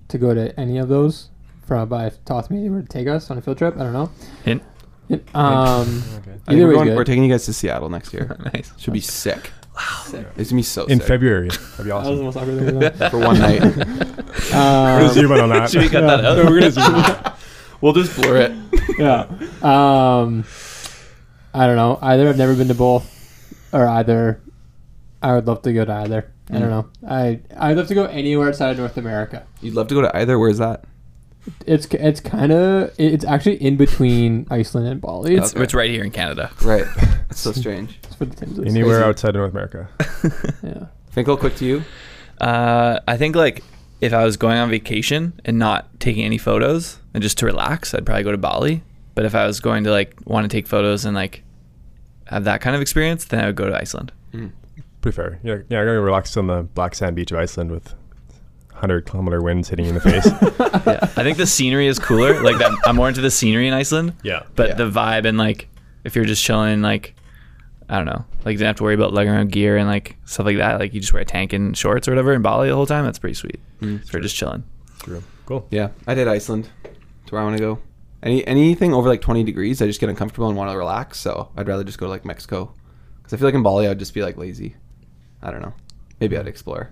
to 0.08 0.18
go 0.18 0.34
to 0.34 0.58
any 0.60 0.78
of 0.78 0.88
those 0.88 1.30
from 1.66 1.90
by 1.90 2.12
Toth 2.26 2.52
Media 2.52 2.70
were 2.70 2.82
to 2.82 2.88
take 2.88 3.08
us 3.08 3.32
on 3.32 3.38
a 3.38 3.42
field 3.42 3.58
trip. 3.58 3.76
I 3.76 3.80
don't 3.80 3.94
know. 3.94 4.12
Hint. 4.44 4.64
Um, 5.10 5.18
Okay. 5.18 5.22
I 5.36 5.84
think 5.84 6.42
either 6.48 6.62
we're, 6.64 6.68
way, 6.70 6.74
going- 6.76 6.88
good. 6.90 6.96
we're 6.98 7.04
taking 7.04 7.24
you 7.24 7.32
guys 7.32 7.46
to 7.46 7.54
Seattle 7.54 7.90
next 7.90 8.14
year. 8.14 8.36
nice. 8.54 8.72
Should 8.78 8.94
be 8.94 9.02
sick. 9.02 9.52
Sick. 10.06 10.26
It's 10.38 10.50
gonna 10.52 10.60
be 10.60 10.64
so 10.64 10.86
In 10.86 11.00
sick. 11.00 11.08
February, 11.08 11.50
that'd 11.50 11.78
be 11.80 11.84
That 11.90 11.96
was 11.96 12.06
the 12.08 12.12
awesome. 12.14 12.24
most 12.24 12.38
awkward 12.38 12.60
thing. 12.60 12.84
I've 12.84 12.98
done. 12.98 13.12
for 13.12 13.20
one 13.20 13.40
night. 13.40 13.62
We're 13.62 13.72
gonna 14.52 15.06
Um, 15.08 15.14
zoom 15.14 15.32
in 15.34 15.40
on 15.42 15.50
that. 15.50 15.70
Should 15.72 15.82
we 15.82 15.90
cut 15.90 16.02
that 16.02 16.24
out? 16.24 16.38
No, 16.38 16.46
we're 16.46 16.60
gonna 16.62 16.72
zoom 16.72 17.34
we'll 17.82 17.94
just 17.94 18.16
blur 18.22 18.38
it. 18.38 18.52
yeah. 18.98 19.24
Um, 19.62 20.46
I 21.54 21.68
don't 21.68 21.76
know. 21.76 22.00
Either 22.02 22.30
I've 22.30 22.38
never 22.38 22.56
been 22.56 22.70
to 22.70 22.74
both, 22.74 23.12
or 23.74 23.86
either 23.88 24.40
I 25.22 25.34
would 25.36 25.46
love 25.46 25.62
to 25.64 25.74
go 25.74 25.84
to 25.86 25.92
either. 25.94 26.32
I 26.50 26.54
don't 26.60 26.64
Mm. 26.64 26.70
know. 26.70 26.88
I 27.10 27.40
I'd 27.58 27.76
love 27.76 27.88
to 27.88 27.96
go 27.96 28.06
anywhere 28.06 28.48
outside 28.50 28.72
of 28.72 28.78
North 28.78 28.98
America. 28.98 29.44
You'd 29.62 29.74
love 29.74 29.88
to 29.90 29.96
go 29.96 30.02
to 30.02 30.16
either. 30.16 30.40
Where's 30.40 30.60
that? 30.60 30.86
It's 31.66 31.86
it's 31.88 32.20
kind 32.20 32.52
of 32.52 32.92
it's 32.98 33.24
actually 33.25 33.62
in 33.62 33.75
between 33.78 34.48
Iceland 34.50 34.88
and 34.88 35.00
Bali. 35.02 35.36
It's, 35.36 35.52
It's, 35.52 35.62
it's 35.62 35.74
right 35.74 35.90
here 35.90 36.04
in 36.04 36.12
Canada. 36.12 36.52
Right. 36.64 36.86
It's 37.30 37.42
so 37.42 37.52
strange. 37.52 38.00
it's 38.04 38.16
for 38.16 38.25
the 38.25 38.36
Timbs. 38.36 38.60
Anywhere 38.60 38.98
crazy. 39.00 39.10
outside 39.10 39.30
of 39.30 39.36
North 39.36 39.52
America. 39.52 39.90
Yeah. 40.64 40.86
Finkel, 41.12 41.36
quick 41.38 41.56
to 41.58 41.66
you. 41.66 41.84
Uh, 42.40 43.00
I 43.08 43.18
think 43.18 43.36
like 43.36 43.64
if 44.02 44.14
I 44.14 44.24
was 44.24 44.38
going 44.38 44.58
on 44.58 44.70
vacation 44.70 45.40
and 45.44 45.58
not 45.60 46.00
taking 46.00 46.24
any 46.24 46.38
photos 46.38 47.00
and 47.14 47.22
just 47.24 47.38
to 47.40 47.46
relax, 47.46 47.94
I'd 47.94 48.06
probably 48.06 48.24
go 48.24 48.32
to 48.32 48.38
Bali. 48.38 48.84
But 49.16 49.25
if 49.25 49.34
I 49.36 49.46
was 49.48 49.60
going 49.60 49.84
to 49.86 49.92
like 49.92 50.14
want 50.25 50.50
to 50.50 50.56
take 50.56 50.68
photos 50.68 51.04
and 51.06 51.16
like 51.16 51.44
have 52.28 52.44
that 52.46 52.62
kind 52.62 52.75
of 52.75 52.82
experience, 52.82 53.25
then 53.25 53.44
I 53.44 53.48
would 53.48 53.56
go 53.56 53.68
to 53.68 53.75
Iceland. 53.75 54.12
Pretty 55.02 55.16
fair. 55.16 55.40
Yeah, 55.44 55.58
yeah. 55.70 55.80
I'm 55.80 55.86
gonna 55.86 56.02
relax 56.02 56.36
on 56.38 56.48
the 56.48 56.64
black 56.64 56.96
sand 56.96 57.16
beach 57.16 57.32
of 57.32 57.38
Iceland 57.38 57.72
with 57.72 57.94
100 58.75 59.05
kilometer 59.05 59.41
winds 59.41 59.70
hitting 59.70 59.86
you 59.86 59.89
in 59.89 59.96
the 59.96 60.01
face. 60.01 60.25
yeah, 60.86 61.00
I 61.01 61.24
think 61.24 61.38
the 61.38 61.48
scenery 61.48 61.88
is 61.88 61.98
cooler. 62.00 62.41
Like 62.44 62.58
that, 62.60 62.72
I'm 62.86 62.96
more 62.98 63.08
into 63.08 63.22
the 63.22 63.32
scenery 63.32 63.67
in 63.67 63.74
Iceland. 63.74 64.13
yeah. 64.24 64.44
But 64.55 64.70
Yeah. 64.70 64.74
the 64.75 64.89
vibe 64.91 65.25
and 65.25 65.38
like 65.38 65.67
if 66.03 66.15
you're 66.15 66.25
just 66.25 66.44
chilling, 66.44 66.82
like 66.82 67.15
I 67.89 67.98
don't 67.98 68.05
know, 68.05 68.25
like 68.44 68.53
you 68.53 68.58
don't 68.60 68.67
have 68.67 68.75
to 68.77 68.84
worry 68.84 68.96
about 68.96 69.13
lugging 69.13 69.32
around 69.34 69.51
gear 69.51 69.77
and 69.77 69.88
like 69.88 70.17
stuff 70.25 70.46
like 70.46 70.58
that. 70.58 70.79
Like 70.79 70.94
you 70.94 71.00
just 71.01 71.13
wear 71.13 71.22
a 71.22 71.25
tank 71.25 71.53
and 71.53 71.75
shorts 71.77 72.08
or 72.08 72.12
whatever 72.12 72.34
in 72.34 72.41
Bali 72.41 72.70
the 72.70 72.75
whole 72.75 72.86
time. 72.86 73.05
That's 73.05 73.20
pretty 73.20 73.36
sweet. 73.36 73.60
Mm. 73.82 74.01
If 74.03 74.12
you're 74.13 74.22
just 74.22 74.36
chilling. 74.36 74.63
True. 75.00 75.24
Cool. 75.46 75.67
Yeah, 75.72 75.89
I 76.08 76.13
did 76.15 76.27
Iceland. 76.27 76.70
That's 76.84 77.32
where 77.32 77.41
I 77.41 77.44
want 77.44 77.58
to 77.58 77.62
go. 77.63 77.79
Any 78.24 78.46
anything 78.48 78.94
over 78.94 79.08
like 79.08 79.22
20 79.22 79.44
degrees, 79.44 79.82
I 79.82 79.86
just 79.88 80.00
get 80.00 80.10
uncomfortable 80.10 80.48
and 80.48 80.58
want 80.58 80.72
to 80.72 80.77
relax. 80.77 81.20
So 81.20 81.50
I'd 81.55 81.67
rather 81.67 81.84
just 81.84 82.00
go 82.00 82.08
to 82.08 82.10
like 82.10 82.25
Mexico, 82.25 82.74
because 83.17 83.34
I 83.34 83.38
feel 83.38 83.48
like 83.48 83.53
in 83.55 83.62
Bali 83.63 83.88
I'd 83.88 84.00
just 84.00 84.13
be 84.15 84.24
like 84.24 84.36
lazy. 84.38 84.75
I 85.44 85.51
don't 85.51 85.62
know. 85.62 85.74
Maybe 86.20 86.36
I'd 86.38 86.48
explore. 86.48 86.89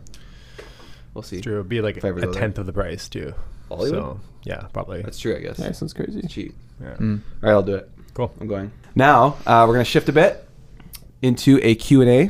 We'll 1.13 1.21
see. 1.23 1.37
It's 1.37 1.43
true. 1.45 1.55
It'd 1.55 1.69
be 1.69 1.81
like 1.81 1.97
If 1.97 2.05
I 2.05 2.09
ever 2.09 2.19
a 2.19 2.21
go 2.23 2.31
there. 2.31 2.41
tenth 2.41 2.57
of 2.57 2.65
the 2.65 2.73
price 2.73 3.07
too. 3.09 3.33
Bollywood? 3.69 3.89
So 3.89 4.19
yeah, 4.43 4.67
probably. 4.73 5.01
That's 5.01 5.19
true, 5.19 5.35
I 5.35 5.39
guess. 5.39 5.59
Yeah, 5.59 5.67
Iceland's 5.69 5.93
crazy. 5.93 6.19
It's 6.19 6.33
cheap. 6.33 6.55
yeah. 6.81 6.95
Mm. 6.95 7.21
All 7.21 7.49
right, 7.49 7.51
I'll 7.51 7.63
do 7.63 7.75
it. 7.75 7.89
Cool. 8.13 8.31
I'm 8.39 8.47
going. 8.47 8.71
Now 8.95 9.37
uh, 9.47 9.65
we're 9.67 9.73
gonna 9.73 9.85
shift 9.85 10.09
a 10.09 10.13
bit 10.13 10.47
into 11.21 11.59
a 11.63 11.75
Q 11.75 12.01
and 12.01 12.09
A. 12.09 12.29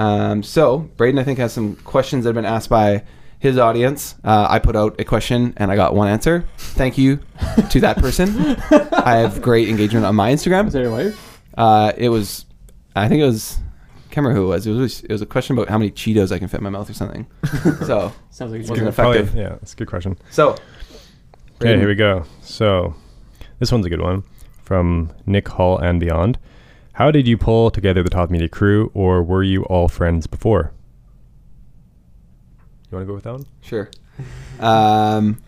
Um, 0.00 0.42
so 0.42 0.78
Braden, 0.96 1.18
I 1.18 1.24
think, 1.24 1.38
has 1.38 1.52
some 1.52 1.76
questions 1.76 2.24
that 2.24 2.28
have 2.30 2.34
been 2.34 2.44
asked 2.44 2.68
by 2.68 3.04
his 3.38 3.58
audience. 3.58 4.14
Uh, 4.24 4.46
I 4.48 4.58
put 4.58 4.76
out 4.76 5.00
a 5.00 5.04
question 5.04 5.54
and 5.56 5.70
I 5.70 5.76
got 5.76 5.94
one 5.94 6.08
answer. 6.08 6.44
Thank 6.58 6.98
you 6.98 7.20
to 7.70 7.80
that 7.80 7.98
person. 7.98 8.28
I 8.70 9.16
have 9.16 9.40
great 9.42 9.68
engagement 9.68 10.04
on 10.06 10.14
my 10.14 10.32
Instagram. 10.32 10.66
Is 10.66 10.72
that 10.72 10.82
your 10.82 10.90
wife? 10.90 11.40
Uh, 11.56 11.92
it 11.96 12.08
was, 12.08 12.44
I 12.94 13.08
think 13.08 13.22
it 13.22 13.26
was, 13.26 13.56
I 13.58 13.65
can't 14.16 14.24
remember 14.24 14.40
who 14.40 14.46
it 14.46 14.54
was. 14.54 14.66
It 14.66 14.72
was 14.72 15.02
it 15.02 15.10
was 15.12 15.20
a 15.20 15.26
question 15.26 15.58
about 15.58 15.68
how 15.68 15.76
many 15.76 15.90
Cheetos 15.90 16.32
I 16.32 16.38
can 16.38 16.48
fit 16.48 16.56
in 16.60 16.64
my 16.64 16.70
mouth 16.70 16.88
or 16.88 16.94
something. 16.94 17.26
so 17.84 18.10
Sounds 18.30 18.50
like 18.50 18.62
it's 18.62 18.70
Wasn't 18.70 18.86
good. 18.88 18.94
Probably- 18.94 19.18
effective. 19.18 19.38
yeah, 19.38 19.48
that's 19.50 19.74
a 19.74 19.76
good 19.76 19.88
question. 19.88 20.16
so. 20.30 20.52
Okay, 20.52 20.62
Braden, 21.58 21.80
here 21.80 21.88
we 21.88 21.94
go. 21.94 22.24
So, 22.40 22.94
this 23.58 23.70
one's 23.70 23.84
a 23.84 23.90
good 23.90 24.00
one 24.00 24.22
from 24.62 25.12
Nick 25.26 25.48
Hall 25.48 25.76
and 25.76 26.00
beyond. 26.00 26.38
How 26.92 27.10
did 27.10 27.28
you 27.28 27.36
pull 27.36 27.70
together 27.70 28.02
the 28.02 28.08
Toth 28.08 28.30
Media 28.30 28.48
crew, 28.48 28.90
or 28.94 29.22
were 29.22 29.42
you 29.42 29.64
all 29.64 29.86
friends 29.86 30.26
before? 30.26 30.72
You 32.90 32.96
want 32.96 33.02
to 33.02 33.06
go 33.06 33.14
with 33.14 33.24
that 33.24 33.32
one? 33.34 33.44
Sure. 33.60 33.90
Um, 34.60 35.42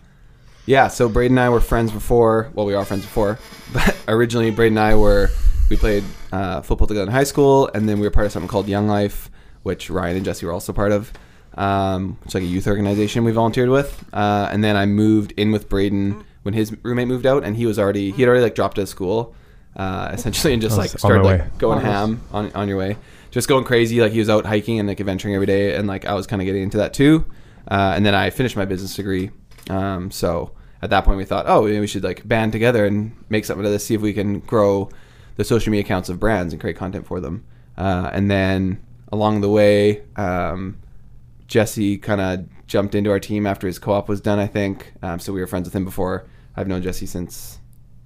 yeah, 0.67 0.89
so 0.89 1.09
Braden 1.09 1.37
and 1.39 1.43
I 1.45 1.49
were 1.49 1.59
friends 1.61 1.91
before. 1.91 2.51
Well, 2.53 2.67
we 2.67 2.75
are 2.75 2.85
friends 2.85 3.03
before, 3.03 3.39
but 3.73 3.95
originally 4.07 4.51
Braden 4.51 4.77
and 4.77 4.85
I 4.85 4.93
were 4.95 5.31
we 5.69 5.77
played 5.77 6.03
uh, 6.31 6.61
football 6.61 6.87
together 6.87 7.05
in 7.05 7.11
high 7.11 7.23
school, 7.23 7.69
and 7.73 7.87
then 7.87 7.99
we 7.99 8.07
were 8.07 8.11
part 8.11 8.25
of 8.25 8.31
something 8.31 8.47
called 8.47 8.67
Young 8.67 8.87
Life, 8.87 9.29
which 9.63 9.89
Ryan 9.89 10.17
and 10.17 10.25
Jesse 10.25 10.45
were 10.45 10.51
also 10.51 10.73
part 10.73 10.91
of. 10.91 11.13
Um, 11.55 12.17
it's 12.25 12.33
like 12.33 12.43
a 12.43 12.47
youth 12.47 12.67
organization 12.67 13.23
we 13.23 13.31
volunteered 13.31 13.69
with, 13.69 14.03
uh, 14.13 14.49
and 14.51 14.63
then 14.63 14.75
I 14.75 14.85
moved 14.85 15.33
in 15.33 15.51
with 15.51 15.69
Braden 15.69 16.23
when 16.43 16.53
his 16.53 16.75
roommate 16.83 17.07
moved 17.07 17.25
out, 17.25 17.43
and 17.43 17.55
he 17.55 17.65
was 17.65 17.77
already 17.77 18.11
he 18.11 18.21
had 18.21 18.29
already 18.29 18.43
like 18.43 18.55
dropped 18.55 18.79
out 18.79 18.83
of 18.83 18.89
school, 18.89 19.35
uh, 19.75 20.09
essentially, 20.13 20.53
and 20.53 20.61
just 20.61 20.77
like 20.77 20.93
was 20.93 21.03
on 21.03 21.11
my 21.11 21.21
started 21.21 21.41
like 21.41 21.57
going 21.57 21.81
ham 21.81 22.21
on 22.31 22.51
on 22.53 22.67
your 22.67 22.77
way, 22.77 22.97
just 23.31 23.47
going 23.47 23.63
crazy. 23.63 24.01
Like 24.01 24.11
he 24.11 24.19
was 24.19 24.29
out 24.29 24.45
hiking 24.45 24.79
and 24.79 24.87
like 24.87 24.99
adventuring 24.99 25.35
every 25.35 25.47
day, 25.47 25.75
and 25.75 25.87
like 25.87 26.05
I 26.05 26.13
was 26.13 26.27
kind 26.27 26.41
of 26.41 26.45
getting 26.45 26.63
into 26.63 26.77
that 26.77 26.93
too. 26.93 27.25
Uh, 27.67 27.93
and 27.95 28.05
then 28.05 28.15
I 28.15 28.31
finished 28.31 28.55
my 28.55 28.65
business 28.65 28.95
degree. 28.95 29.29
Um, 29.69 30.09
so 30.09 30.51
at 30.81 30.89
that 30.89 31.05
point, 31.05 31.17
we 31.17 31.25
thought, 31.25 31.45
oh, 31.47 31.63
maybe 31.63 31.79
we 31.79 31.87
should 31.87 32.03
like 32.03 32.27
band 32.27 32.51
together 32.51 32.85
and 32.85 33.15
make 33.29 33.45
something 33.45 33.65
of 33.65 33.71
this, 33.71 33.85
see 33.85 33.93
if 33.95 34.01
we 34.01 34.13
can 34.13 34.39
grow 34.39 34.89
the 35.39 35.45
social 35.45 35.71
media 35.71 35.85
accounts 35.85 36.09
of 36.09 36.19
brands 36.19 36.51
and 36.51 36.59
create 36.59 36.75
content 36.75 37.07
for 37.07 37.21
them. 37.21 37.45
Uh, 37.77 38.09
and 38.11 38.29
then 38.29 38.77
along 39.09 39.39
the 39.39 39.47
way, 39.47 40.03
um, 40.17 40.77
Jesse 41.47 41.97
kind 41.97 42.19
of 42.19 42.45
jumped 42.67 42.93
into 42.93 43.09
our 43.09 43.21
team 43.21 43.47
after 43.47 43.65
his 43.65 43.79
co-op 43.79 44.09
was 44.09 44.19
done, 44.19 44.37
I 44.37 44.47
think. 44.47 44.91
Um, 45.01 45.17
so 45.17 45.31
we 45.31 45.39
were 45.39 45.47
friends 45.47 45.65
with 45.65 45.73
him 45.73 45.85
before. 45.85 46.25
I've 46.57 46.67
known 46.67 46.81
Jesse 46.81 47.05
since 47.05 47.57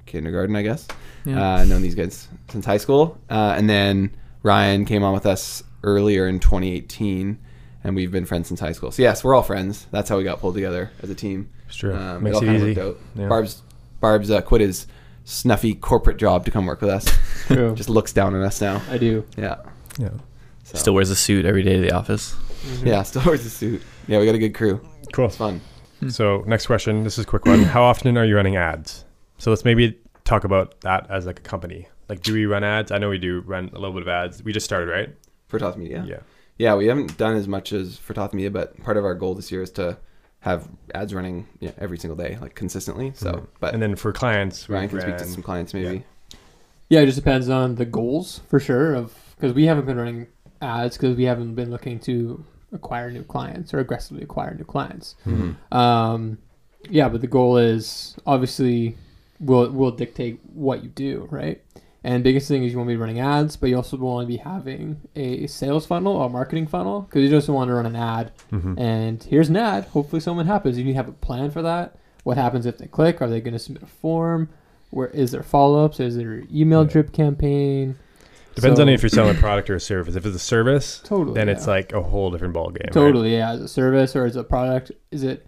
kindergarten, 0.05 0.55
I 0.55 0.61
guess. 0.61 0.87
Yeah. 1.25 1.55
Uh, 1.55 1.63
known 1.65 1.81
these 1.81 1.95
guys 1.95 2.27
since 2.49 2.67
high 2.67 2.77
school. 2.77 3.17
Uh, 3.31 3.55
and 3.57 3.67
then 3.67 4.15
Ryan 4.43 4.85
came 4.85 5.01
on 5.03 5.15
with 5.15 5.25
us 5.25 5.63
earlier 5.81 6.27
in 6.27 6.39
2018, 6.39 7.39
and 7.83 7.95
we've 7.95 8.11
been 8.11 8.25
friends 8.27 8.47
since 8.47 8.59
high 8.59 8.73
school. 8.73 8.91
So 8.91 9.01
yes, 9.01 9.23
we're 9.23 9.33
all 9.33 9.41
friends. 9.41 9.87
That's 9.89 10.07
how 10.07 10.17
we 10.19 10.23
got 10.23 10.39
pulled 10.39 10.53
together 10.53 10.91
as 11.01 11.09
a 11.09 11.15
team. 11.15 11.49
It's 11.67 11.77
true. 11.77 11.95
Um, 11.95 12.21
Makes 12.21 12.35
all 12.37 12.43
it 12.43 12.45
kinda 12.45 12.59
easy. 12.69 12.79
worked 12.79 12.97
out. 12.97 13.01
Yeah. 13.15 13.27
Barb's 13.27 13.63
Barb's 14.01 14.29
uh, 14.29 14.41
quit 14.41 14.61
his 14.61 14.85
snuffy 15.23 15.73
corporate 15.75 16.17
job 16.17 16.45
to 16.45 16.51
come 16.51 16.65
work 16.65 16.81
with 16.81 16.89
us. 16.89 17.05
True. 17.47 17.75
Just 17.75 17.89
looks 17.89 18.13
down 18.13 18.35
on 18.35 18.41
us 18.41 18.61
now. 18.61 18.81
I 18.89 18.97
do. 18.97 19.25
Yeah. 19.37 19.57
Yeah. 19.97 20.09
So, 20.63 20.77
Still 20.77 20.93
wears 20.93 21.09
a 21.09 21.15
suit 21.15 21.45
every 21.45 21.63
day 21.63 21.75
to 21.75 21.81
the 21.81 21.91
office. 21.91 22.33
Mm-hmm. 22.33 22.87
Yeah, 22.87 23.03
still 23.03 23.21
wears 23.25 23.45
a 23.45 23.49
suit. 23.49 23.81
Yeah, 24.07 24.19
we 24.19 24.25
got 24.25 24.35
a 24.35 24.39
good 24.39 24.53
crew. 24.53 24.81
Cool. 25.11 25.25
It's 25.25 25.35
fun. 25.35 25.61
Hmm. 25.99 26.09
So 26.09 26.43
next 26.47 26.67
question. 26.67 27.03
This 27.03 27.17
is 27.17 27.25
a 27.25 27.27
quick 27.27 27.45
one. 27.45 27.63
How 27.75 27.83
often 27.83 28.17
are 28.17 28.25
you 28.25 28.35
running 28.35 28.55
ads? 28.55 29.05
So 29.37 29.49
let's 29.49 29.65
maybe 29.65 29.99
talk 30.23 30.43
about 30.43 30.79
that 30.81 31.09
as 31.09 31.25
like 31.25 31.39
a 31.39 31.43
company. 31.43 31.87
Like, 32.09 32.21
do 32.21 32.33
we 32.33 32.45
run 32.45 32.63
ads? 32.63 32.91
I 32.91 32.97
know 32.97 33.09
we 33.09 33.17
do 33.17 33.41
run 33.41 33.69
a 33.73 33.79
little 33.79 33.93
bit 33.93 34.01
of 34.01 34.07
ads. 34.07 34.43
We 34.43 34.53
just 34.53 34.65
started, 34.65 34.89
right? 34.89 35.09
For 35.47 35.59
Toth 35.59 35.77
Media. 35.77 36.03
Yeah. 36.07 36.19
Yeah, 36.57 36.75
we 36.75 36.85
haven't 36.87 37.17
done 37.17 37.35
as 37.35 37.47
much 37.47 37.73
as 37.73 37.97
for 37.97 38.13
Toth 38.13 38.33
Media, 38.33 38.51
but 38.51 38.81
part 38.83 38.97
of 38.97 39.05
our 39.05 39.15
goal 39.15 39.33
this 39.35 39.51
year 39.51 39.61
is 39.63 39.71
to 39.71 39.97
have 40.43 40.67
ads 40.93 41.13
running 41.13 41.47
yeah, 41.61 41.71
every 41.77 41.97
single 41.97 42.17
day, 42.17 42.37
like 42.41 42.53
consistently. 42.53 43.13
So, 43.15 43.31
Mhm. 43.31 43.47
but 43.61 43.73
and 43.73 43.81
then 43.81 43.95
for 43.95 44.11
clients, 44.11 44.67
we 44.67 44.75
Ryan 44.75 44.89
can 44.89 45.01
speak 45.01 45.17
to 45.17 45.25
some 45.25 45.41
clients 45.41 45.73
maybe. 45.73 46.03
Yeah, 46.89 46.99
it 46.99 47.05
just 47.05 47.17
depends 47.17 47.47
on 47.49 47.75
the 47.75 47.85
goals 47.85 48.41
for 48.49 48.59
sure. 48.59 48.93
Of 48.93 49.13
because 49.35 49.53
we 49.53 49.65
haven't 49.65 49.85
been 49.85 49.97
running 49.97 50.27
ads 50.61 50.97
because 50.97 51.15
we 51.15 51.23
haven't 51.23 51.55
been 51.55 51.71
looking 51.71 51.97
to 51.99 52.43
acquire 52.73 53.09
new 53.09 53.23
clients 53.23 53.73
or 53.73 53.79
aggressively 53.79 54.21
acquire 54.23 54.53
new 54.53 54.65
clients. 54.65 55.15
Mhm. 55.25 55.55
Um, 55.73 56.37
yeah, 56.89 57.07
but 57.07 57.21
the 57.21 57.27
goal 57.27 57.57
is 57.57 58.17
obviously 58.25 58.97
will 59.39 59.69
will 59.71 59.91
dictate 59.91 60.41
what 60.53 60.83
you 60.83 60.89
do, 60.89 61.25
right? 61.31 61.61
And 62.05 62.23
biggest 62.23 62.47
thing 62.49 62.63
is 62.63 62.71
you 62.73 62.77
want 62.77 62.89
to 62.89 62.93
be 62.93 62.97
running 62.97 63.19
ads, 63.21 63.55
but 63.55 63.69
you 63.69 63.77
also 63.77 63.95
want 63.97 64.25
to 64.25 64.27
be 64.27 64.37
having 64.37 64.99
a 65.15 65.47
sales 65.47 65.85
funnel 65.85 66.17
or 66.17 66.29
marketing 66.29 66.67
funnel 66.67 67.01
because 67.01 67.21
you 67.21 67.29
just 67.29 67.47
want 67.47 67.69
to 67.69 67.73
run 67.75 67.85
an 67.85 67.95
ad 67.95 68.31
Mhm. 68.51 68.77
and 68.77 69.23
here's 69.23 69.47
an 69.49 69.55
ad. 69.55 69.85
Hopefully, 69.85 70.19
someone 70.19 70.45
happens. 70.45 70.77
You 70.77 70.83
need 70.83 70.91
to 70.91 70.97
have 70.97 71.07
a 71.07 71.13
plan 71.13 71.49
for 71.49 71.61
that. 71.61 71.95
What 72.23 72.37
happens 72.37 72.65
if 72.65 72.77
they 72.77 72.87
click? 72.87 73.21
Are 73.21 73.29
they 73.29 73.39
going 73.39 73.53
to 73.53 73.59
submit 73.59 73.83
a 73.83 73.87
form? 73.87 74.49
Where 74.91 75.07
is 75.07 75.31
there 75.31 75.43
follow 75.43 75.85
ups? 75.85 75.99
Is 76.01 76.17
there 76.17 76.43
email 76.53 76.83
Yeah. 76.83 76.89
drip 76.89 77.11
campaign? 77.13 77.95
Depends 78.55 78.77
So- 78.77 78.83
on 78.83 78.89
if 78.89 79.01
you're 79.01 79.09
selling 79.09 79.35
a 79.35 79.39
product 79.39 79.69
or 79.69 79.75
a 79.75 79.79
service. 79.79 80.15
If 80.15 80.25
it's 80.25 80.35
a 80.35 80.39
service, 80.39 81.01
Totally. 81.05 81.33
then 81.35 81.49
it's 81.49 81.67
like 81.67 81.91
a 81.93 82.01
whole 82.01 82.29
different 82.31 82.53
ballgame. 82.53 82.83
right? 82.83 82.91
totally 82.91 83.33
yeah. 83.35 83.53
As 83.53 83.61
a 83.61 83.67
service 83.67 84.15
or 84.15 84.25
as 84.25 84.35
a 84.35 84.43
product, 84.43 84.91
is 85.09 85.23
it 85.23 85.45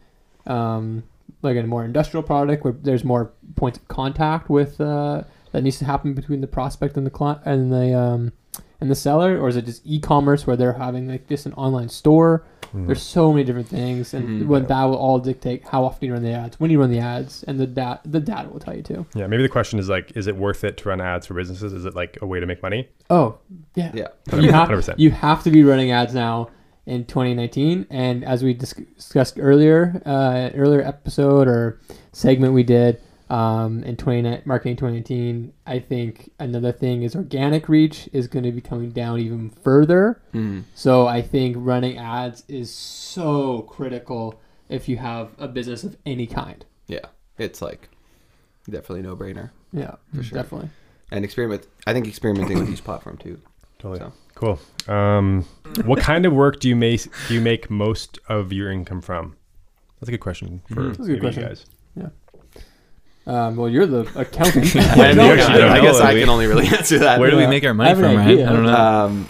um, 0.47 1.03
like 1.41 1.57
a 1.57 1.63
more 1.63 1.83
industrial 1.83 2.23
product 2.23 2.63
where 2.63 2.73
there's 2.81 3.03
more 3.03 3.31
points 3.55 3.77
of 3.77 3.87
contact 3.87 4.49
with 4.49 4.79
uh, 4.79 5.23
that 5.55 5.61
needs 5.63 5.79
to 5.79 5.85
happen 5.85 6.13
between 6.13 6.41
the 6.41 6.47
prospect 6.47 6.97
and 6.97 7.05
the 7.05 7.09
client 7.09 7.39
and 7.45 7.71
the 7.71 7.97
um, 7.97 8.33
and 8.81 8.91
the 8.91 8.95
seller, 8.95 9.39
or 9.39 9.47
is 9.47 9.55
it 9.55 9.65
just 9.65 9.81
e-commerce 9.85 10.45
where 10.45 10.57
they're 10.57 10.73
having 10.73 11.07
like 11.07 11.29
just 11.29 11.45
an 11.45 11.53
online 11.53 11.87
store? 11.87 12.43
Mm. 12.73 12.87
There's 12.87 13.01
so 13.01 13.31
many 13.31 13.45
different 13.45 13.69
things, 13.69 14.13
and 14.13 14.43
Mhm. 14.43 14.47
what 14.47 14.67
that 14.67 14.83
will 14.83 14.97
all 14.97 15.17
dictate 15.17 15.63
how 15.63 15.85
often 15.85 16.07
you 16.07 16.13
run 16.13 16.23
the 16.23 16.31
ads, 16.33 16.59
when 16.59 16.69
you 16.71 16.79
run 16.81 16.91
the 16.91 16.99
ads, 16.99 17.43
and 17.47 17.57
the 17.57 17.67
dat 17.67 18.01
the 18.03 18.19
data 18.19 18.49
will 18.49 18.59
tell 18.59 18.75
you 18.75 18.81
too. 18.81 19.05
Yeah, 19.15 19.27
maybe 19.27 19.43
the 19.43 19.49
question 19.49 19.79
is 19.79 19.87
like, 19.87 20.11
is 20.17 20.27
it 20.27 20.35
worth 20.35 20.65
it 20.65 20.75
to 20.77 20.89
run 20.89 20.99
ads 20.99 21.25
for 21.25 21.35
businesses? 21.35 21.71
Is 21.71 21.85
it 21.85 21.95
like 21.95 22.17
a 22.21 22.25
way 22.25 22.41
to 22.41 22.45
make 22.45 22.61
money? 22.61 22.89
Oh, 23.09 23.37
yeah. 23.75 23.91
Yeah. 23.93 24.07
You 24.33 24.51
have 24.51 24.67
100%. 24.67 24.99
you 24.99 25.11
have 25.11 25.41
to 25.43 25.51
be 25.51 25.63
running 25.63 25.91
ads 25.91 26.13
now 26.13 26.49
in 26.85 27.05
2019, 27.05 27.87
and 27.89 28.25
as 28.25 28.43
we 28.43 28.53
dis- 28.53 28.73
discussed 28.97 29.37
earlier, 29.39 30.01
uh, 30.05 30.49
earlier 30.53 30.81
episode 30.81 31.47
or 31.47 31.79
segment 32.11 32.53
we 32.53 32.63
did 32.63 32.99
um, 33.29 33.83
in 33.83 33.97
20 33.97 34.41
marketing 34.45 34.75
2019, 34.75 35.53
I 35.65 35.79
think 35.79 36.31
another 36.39 36.71
thing 36.71 37.03
is 37.03 37.15
organic 37.15 37.67
reach 37.67 38.07
is 38.13 38.27
going 38.27 38.43
to 38.43 38.51
be 38.51 38.61
coming 38.61 38.91
down 38.91 39.19
even 39.19 39.49
further. 39.49 40.21
Mm. 40.33 40.63
So 40.75 41.07
I 41.07 41.21
think 41.21 41.55
running 41.59 41.97
ads 41.97 42.43
is 42.47 42.71
so 42.73 43.61
critical 43.63 44.39
if 44.69 44.88
you 44.89 44.97
have 44.97 45.31
a 45.38 45.47
business 45.47 45.83
of 45.83 45.97
any 46.05 46.27
kind. 46.27 46.63
Yeah. 46.88 47.05
It's 47.38 47.61
like 47.61 47.89
definitely 48.69 49.01
no 49.01 49.15
brainer. 49.15 49.51
Yeah, 49.73 49.95
For 50.15 50.23
sure. 50.23 50.41
definitely. 50.41 50.69
And 51.11 51.25
experiment. 51.25 51.67
I 51.85 51.93
think 51.93 52.07
experimenting 52.07 52.59
with 52.59 52.69
each 52.69 52.83
platform 52.83 53.17
too. 53.17 53.39
Totally. 53.79 53.99
So. 53.99 54.13
Cool. 54.35 54.59
Um, 54.93 55.45
what 55.85 55.99
kind 55.99 56.25
of 56.25 56.33
work 56.33 56.59
do 56.59 56.67
you 56.69 56.75
make 56.75 57.01
do 57.27 57.33
you 57.33 57.41
make 57.41 57.69
most 57.69 58.19
of 58.27 58.51
your 58.53 58.71
income 58.71 59.01
from? 59.01 59.35
That's 59.99 60.09
a 60.09 60.11
good 60.11 60.19
question 60.21 60.61
for 60.67 60.75
Mhm. 60.81 60.88
That's 60.97 61.07
a 61.09 61.11
good 61.11 61.19
question. 61.21 61.43
you 61.43 61.49
guys. 61.49 61.65
Um, 63.27 63.55
well, 63.55 63.69
you're 63.69 63.88
the 63.88 64.01
accountant. 64.19 64.75
I, 64.75 65.13
know, 65.13 65.27
know, 65.27 65.33
actually 65.33 65.59
don't 65.59 65.71
I 65.71 65.81
guess 65.81 65.99
I 65.99 66.19
can 66.19 66.29
only 66.29 66.47
really 66.47 66.67
answer 66.77 66.99
that. 66.99 67.19
Where 67.19 67.31
do 67.31 67.38
we 67.38 67.47
make 67.47 67.63
our 67.63 67.73
money 67.73 67.89
have 67.89 67.99
from, 67.99 68.15
Right? 68.15 68.39
I 68.39 68.53
don't 68.53 68.63
know. 68.63 68.75
Um, 68.75 69.29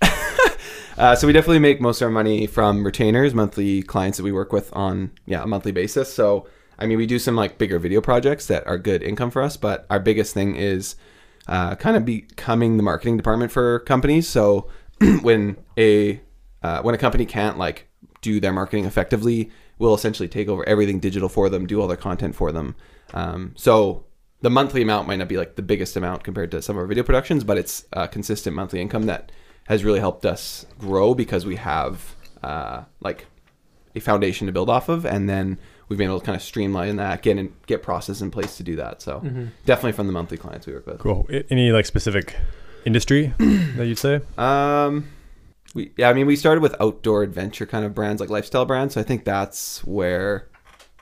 uh, 0.98 1.14
so 1.16 1.26
we 1.26 1.32
definitely 1.32 1.58
make 1.58 1.80
most 1.80 2.00
of 2.00 2.06
our 2.06 2.12
money 2.12 2.46
from 2.46 2.84
retainers, 2.84 3.34
monthly 3.34 3.82
clients 3.82 4.16
that 4.18 4.24
we 4.24 4.32
work 4.32 4.52
with 4.52 4.74
on 4.74 5.10
yeah 5.26 5.42
a 5.42 5.46
monthly 5.46 5.72
basis. 5.72 6.12
So 6.12 6.46
I 6.78 6.86
mean, 6.86 6.98
we 6.98 7.06
do 7.06 7.18
some 7.18 7.36
like 7.36 7.58
bigger 7.58 7.78
video 7.78 8.00
projects 8.00 8.46
that 8.46 8.66
are 8.66 8.78
good 8.78 9.02
income 9.02 9.30
for 9.30 9.42
us, 9.42 9.56
but 9.56 9.86
our 9.90 10.00
biggest 10.00 10.34
thing 10.34 10.56
is 10.56 10.96
uh, 11.46 11.74
kind 11.76 11.96
of 11.96 12.04
becoming 12.04 12.76
the 12.76 12.82
marketing 12.82 13.16
department 13.16 13.52
for 13.52 13.80
companies. 13.80 14.28
So 14.28 14.68
when 15.22 15.56
a 15.78 16.20
uh, 16.62 16.80
when 16.82 16.94
a 16.94 16.98
company 16.98 17.26
can't 17.26 17.58
like 17.58 17.88
do 18.22 18.40
their 18.40 18.52
marketing 18.52 18.86
effectively, 18.86 19.50
we'll 19.78 19.94
essentially 19.94 20.28
take 20.28 20.48
over 20.48 20.66
everything 20.68 21.00
digital 21.00 21.28
for 21.28 21.48
them, 21.48 21.66
do 21.66 21.80
all 21.80 21.88
their 21.88 21.96
content 21.96 22.34
for 22.34 22.52
them. 22.52 22.74
Um, 23.12 23.52
so 23.56 24.04
the 24.40 24.50
monthly 24.50 24.82
amount 24.82 25.08
might 25.08 25.16
not 25.16 25.28
be 25.28 25.36
like 25.36 25.56
the 25.56 25.62
biggest 25.62 25.96
amount 25.96 26.22
compared 26.24 26.50
to 26.52 26.60
some 26.62 26.76
of 26.76 26.80
our 26.80 26.86
video 26.86 27.02
productions, 27.04 27.44
but 27.44 27.56
it's 27.58 27.84
a 27.92 28.06
consistent 28.08 28.54
monthly 28.54 28.80
income 28.80 29.04
that 29.06 29.32
has 29.68 29.82
really 29.84 30.00
helped 30.00 30.26
us 30.26 30.66
grow 30.78 31.14
because 31.14 31.46
we 31.46 31.56
have 31.56 32.14
uh, 32.42 32.84
like 33.00 33.26
a 33.96 34.00
foundation 34.00 34.46
to 34.46 34.52
build 34.52 34.68
off 34.68 34.88
of, 34.88 35.06
and 35.06 35.28
then 35.28 35.58
we've 35.88 35.98
been 35.98 36.08
able 36.08 36.20
to 36.20 36.26
kind 36.26 36.36
of 36.36 36.42
streamline 36.42 36.96
that, 36.96 37.22
get 37.22 37.38
in, 37.38 37.52
get 37.66 37.82
process 37.82 38.20
in 38.20 38.30
place 38.30 38.56
to 38.56 38.62
do 38.62 38.76
that. 38.76 39.00
So 39.00 39.20
Mhm. 39.20 39.48
definitely 39.64 39.92
from 39.92 40.06
the 40.06 40.12
monthly 40.12 40.36
clients 40.36 40.66
we 40.66 40.72
work 40.74 40.86
with. 40.86 40.98
Cool. 40.98 41.26
Any 41.50 41.70
like 41.72 41.86
specific 41.86 42.36
industry 42.84 43.32
that 43.38 43.86
you'd 43.86 43.98
say? 43.98 44.20
Um, 44.36 45.08
we 45.74 45.92
yeah, 45.96 46.08
I 46.08 46.12
mean, 46.14 46.26
we 46.26 46.36
started 46.36 46.60
with 46.62 46.74
outdoor 46.80 47.22
adventure 47.22 47.66
kind 47.66 47.84
of 47.84 47.94
brands, 47.94 48.20
like 48.20 48.30
lifestyle 48.30 48.64
brands. 48.64 48.94
So 48.94 49.00
I 49.00 49.04
think 49.04 49.24
that's 49.24 49.84
where 49.84 50.48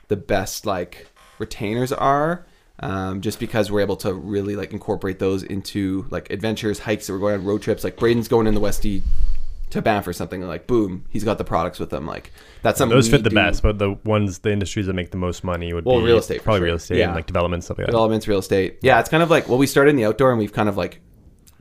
the 0.09 0.17
best 0.17 0.67
like 0.67 1.09
retainers 1.39 1.93
are. 1.93 2.47
Um, 2.81 3.21
just 3.21 3.39
because 3.39 3.71
we're 3.71 3.83
able 3.83 3.97
to 3.99 4.13
really 4.13 4.57
like 4.57 4.73
incorporate 4.73 5.21
those 5.21 5.45
into 5.45 6.05
like 6.11 6.31
adventures, 6.31 6.81
hikes 6.81 7.07
that 7.07 7.13
we're 7.13 7.21
going 7.21 7.35
on 7.35 7.45
road 7.45 7.63
trips. 7.63 7.85
Like 7.85 7.97
Braden's 7.97 8.27
going 8.27 8.49
in 8.49 8.55
the 8.55 8.61
Westie 8.61 9.03
to 9.71 9.81
Banff 9.81 10.07
or 10.09 10.13
something. 10.13 10.43
Like 10.43 10.67
boom, 10.67 11.05
he's 11.11 11.23
got 11.23 11.39
the 11.39 11.45
products 11.45 11.79
with 11.79 11.93
him. 11.93 12.07
Like 12.07 12.33
that's 12.63 12.79
something 12.79 12.97
Those 12.97 13.09
fit 13.09 13.23
the 13.23 13.31
do. 13.31 13.37
best, 13.37 13.63
but 13.63 13.79
the 13.79 13.93
ones, 14.05 14.41
the 14.41 14.51
industries 14.53 14.87
that 14.87 14.95
make 14.95 15.13
the 15.13 15.17
most 15.17 15.45
money 15.45 15.73
would 15.73 15.85
Well, 15.85 15.99
be 16.01 16.07
real 16.07 16.19
estate 16.19 16.43
probably 16.43 16.61
sure. 16.61 16.67
real 16.67 16.77
estate 16.77 16.99
Yeah. 16.99 17.07
and 17.07 17.15
like 17.15 17.27
development 17.27 17.63
stuff 17.63 17.79
like 17.79 17.87
that. 17.87 17.93
developments, 17.93 18.27
real 18.27 18.39
estate. 18.41 18.79
Yeah, 18.83 18.99
it's 18.99 19.09
kind 19.11 19.23
of 19.23 19.31
like 19.31 19.49
well, 19.49 19.59
we 19.59 19.67
started 19.69 19.91
in 19.91 19.97
the 19.97 20.07
outdoor, 20.07 20.31
and 20.31 20.39
we've 20.41 20.53
kind 20.53 20.69
of 20.69 20.77
like 20.77 21.01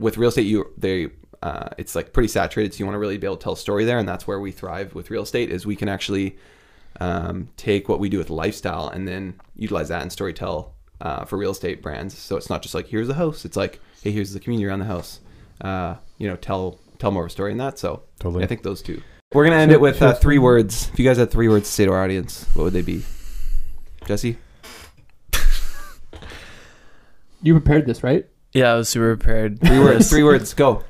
with 0.00 0.16
real 0.16 0.30
estate. 0.30 0.46
You 0.46 0.72
they 0.76 1.10
uh, 1.42 1.68
it's 1.76 1.94
like 1.94 2.12
pretty 2.12 2.28
saturated, 2.28 2.72
so 2.72 2.78
you 2.78 2.86
want 2.86 2.94
to 2.94 3.00
really 3.00 3.18
be 3.18 3.26
able 3.26 3.36
to 3.36 3.42
tell 3.42 3.54
a 3.54 3.56
story 3.56 3.84
there, 3.84 3.98
and 3.98 4.08
that's 4.08 4.26
where 4.26 4.38
we 4.38 4.52
thrive 4.52 4.94
with 4.94 5.10
real 5.10 5.22
estate. 5.22 5.50
Is 5.50 5.66
we 5.66 5.76
can 5.76 5.88
actually 5.88 6.36
um, 7.00 7.48
take 7.56 7.88
what 7.88 7.98
we 7.98 8.08
do 8.08 8.18
with 8.18 8.30
lifestyle 8.30 8.88
and 8.88 9.08
then 9.08 9.40
utilize 9.56 9.88
that 9.88 10.02
in 10.02 10.08
storytell 10.08 10.70
uh, 11.00 11.24
for 11.24 11.36
real 11.36 11.50
estate 11.50 11.82
brands. 11.82 12.16
So 12.16 12.36
it's 12.36 12.48
not 12.48 12.62
just 12.62 12.74
like 12.74 12.86
here's 12.86 13.08
the 13.08 13.14
house. 13.14 13.44
It's 13.44 13.56
like 13.56 13.80
hey, 14.02 14.12
here's 14.12 14.32
the 14.32 14.40
community 14.40 14.66
around 14.66 14.80
the 14.80 14.86
house. 14.86 15.20
Uh, 15.60 15.96
you 16.18 16.28
know, 16.28 16.36
tell 16.36 16.78
tell 16.98 17.10
more 17.10 17.24
of 17.24 17.30
a 17.30 17.32
story 17.32 17.52
in 17.52 17.58
that. 17.58 17.78
So 17.78 18.02
Totally. 18.20 18.44
I 18.44 18.46
think 18.46 18.62
those 18.62 18.82
two. 18.82 19.02
We're 19.32 19.44
gonna 19.44 19.56
end 19.56 19.72
it 19.72 19.80
with 19.80 20.00
uh, 20.02 20.14
three 20.14 20.38
words. 20.38 20.90
If 20.92 20.98
you 20.98 21.04
guys 21.04 21.16
had 21.16 21.30
three 21.30 21.48
words 21.48 21.66
to 21.68 21.72
say 21.72 21.86
to 21.86 21.92
our 21.92 22.04
audience, 22.04 22.46
what 22.54 22.64
would 22.64 22.72
they 22.72 22.82
be? 22.82 23.04
Jesse. 24.06 24.38
You 27.44 27.54
prepared 27.54 27.86
this, 27.86 28.04
right? 28.04 28.24
Yeah, 28.52 28.72
I 28.72 28.76
was 28.76 28.88
super 28.88 29.16
prepared. 29.16 29.60
Three 29.60 29.80
words. 29.80 30.08
Three 30.10 30.22
words. 30.22 30.54
Go. 30.54 30.84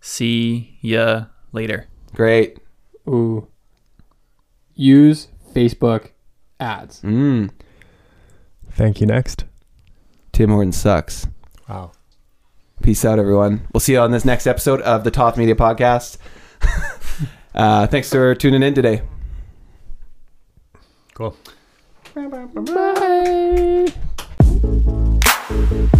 See 0.00 0.78
ya 0.80 1.26
later. 1.52 1.86
Great. 2.14 2.58
Ooh. 3.08 3.48
Use 4.74 5.28
Facebook 5.52 6.10
ads. 6.58 7.02
Mm. 7.02 7.50
Thank 8.70 9.00
you. 9.00 9.06
Next. 9.06 9.44
Tim 10.32 10.50
Horton 10.50 10.72
sucks. 10.72 11.26
Wow. 11.68 11.92
Peace 12.82 13.04
out, 13.04 13.18
everyone. 13.18 13.66
We'll 13.72 13.80
see 13.80 13.92
you 13.92 14.00
on 14.00 14.10
this 14.10 14.24
next 14.24 14.46
episode 14.46 14.80
of 14.82 15.04
the 15.04 15.10
Toth 15.10 15.36
Media 15.36 15.54
Podcast. 15.54 16.16
uh, 17.54 17.86
thanks 17.88 18.08
for 18.08 18.34
tuning 18.34 18.62
in 18.62 18.74
today. 18.74 19.02
Cool. 21.12 21.36
Bye. 25.80 25.90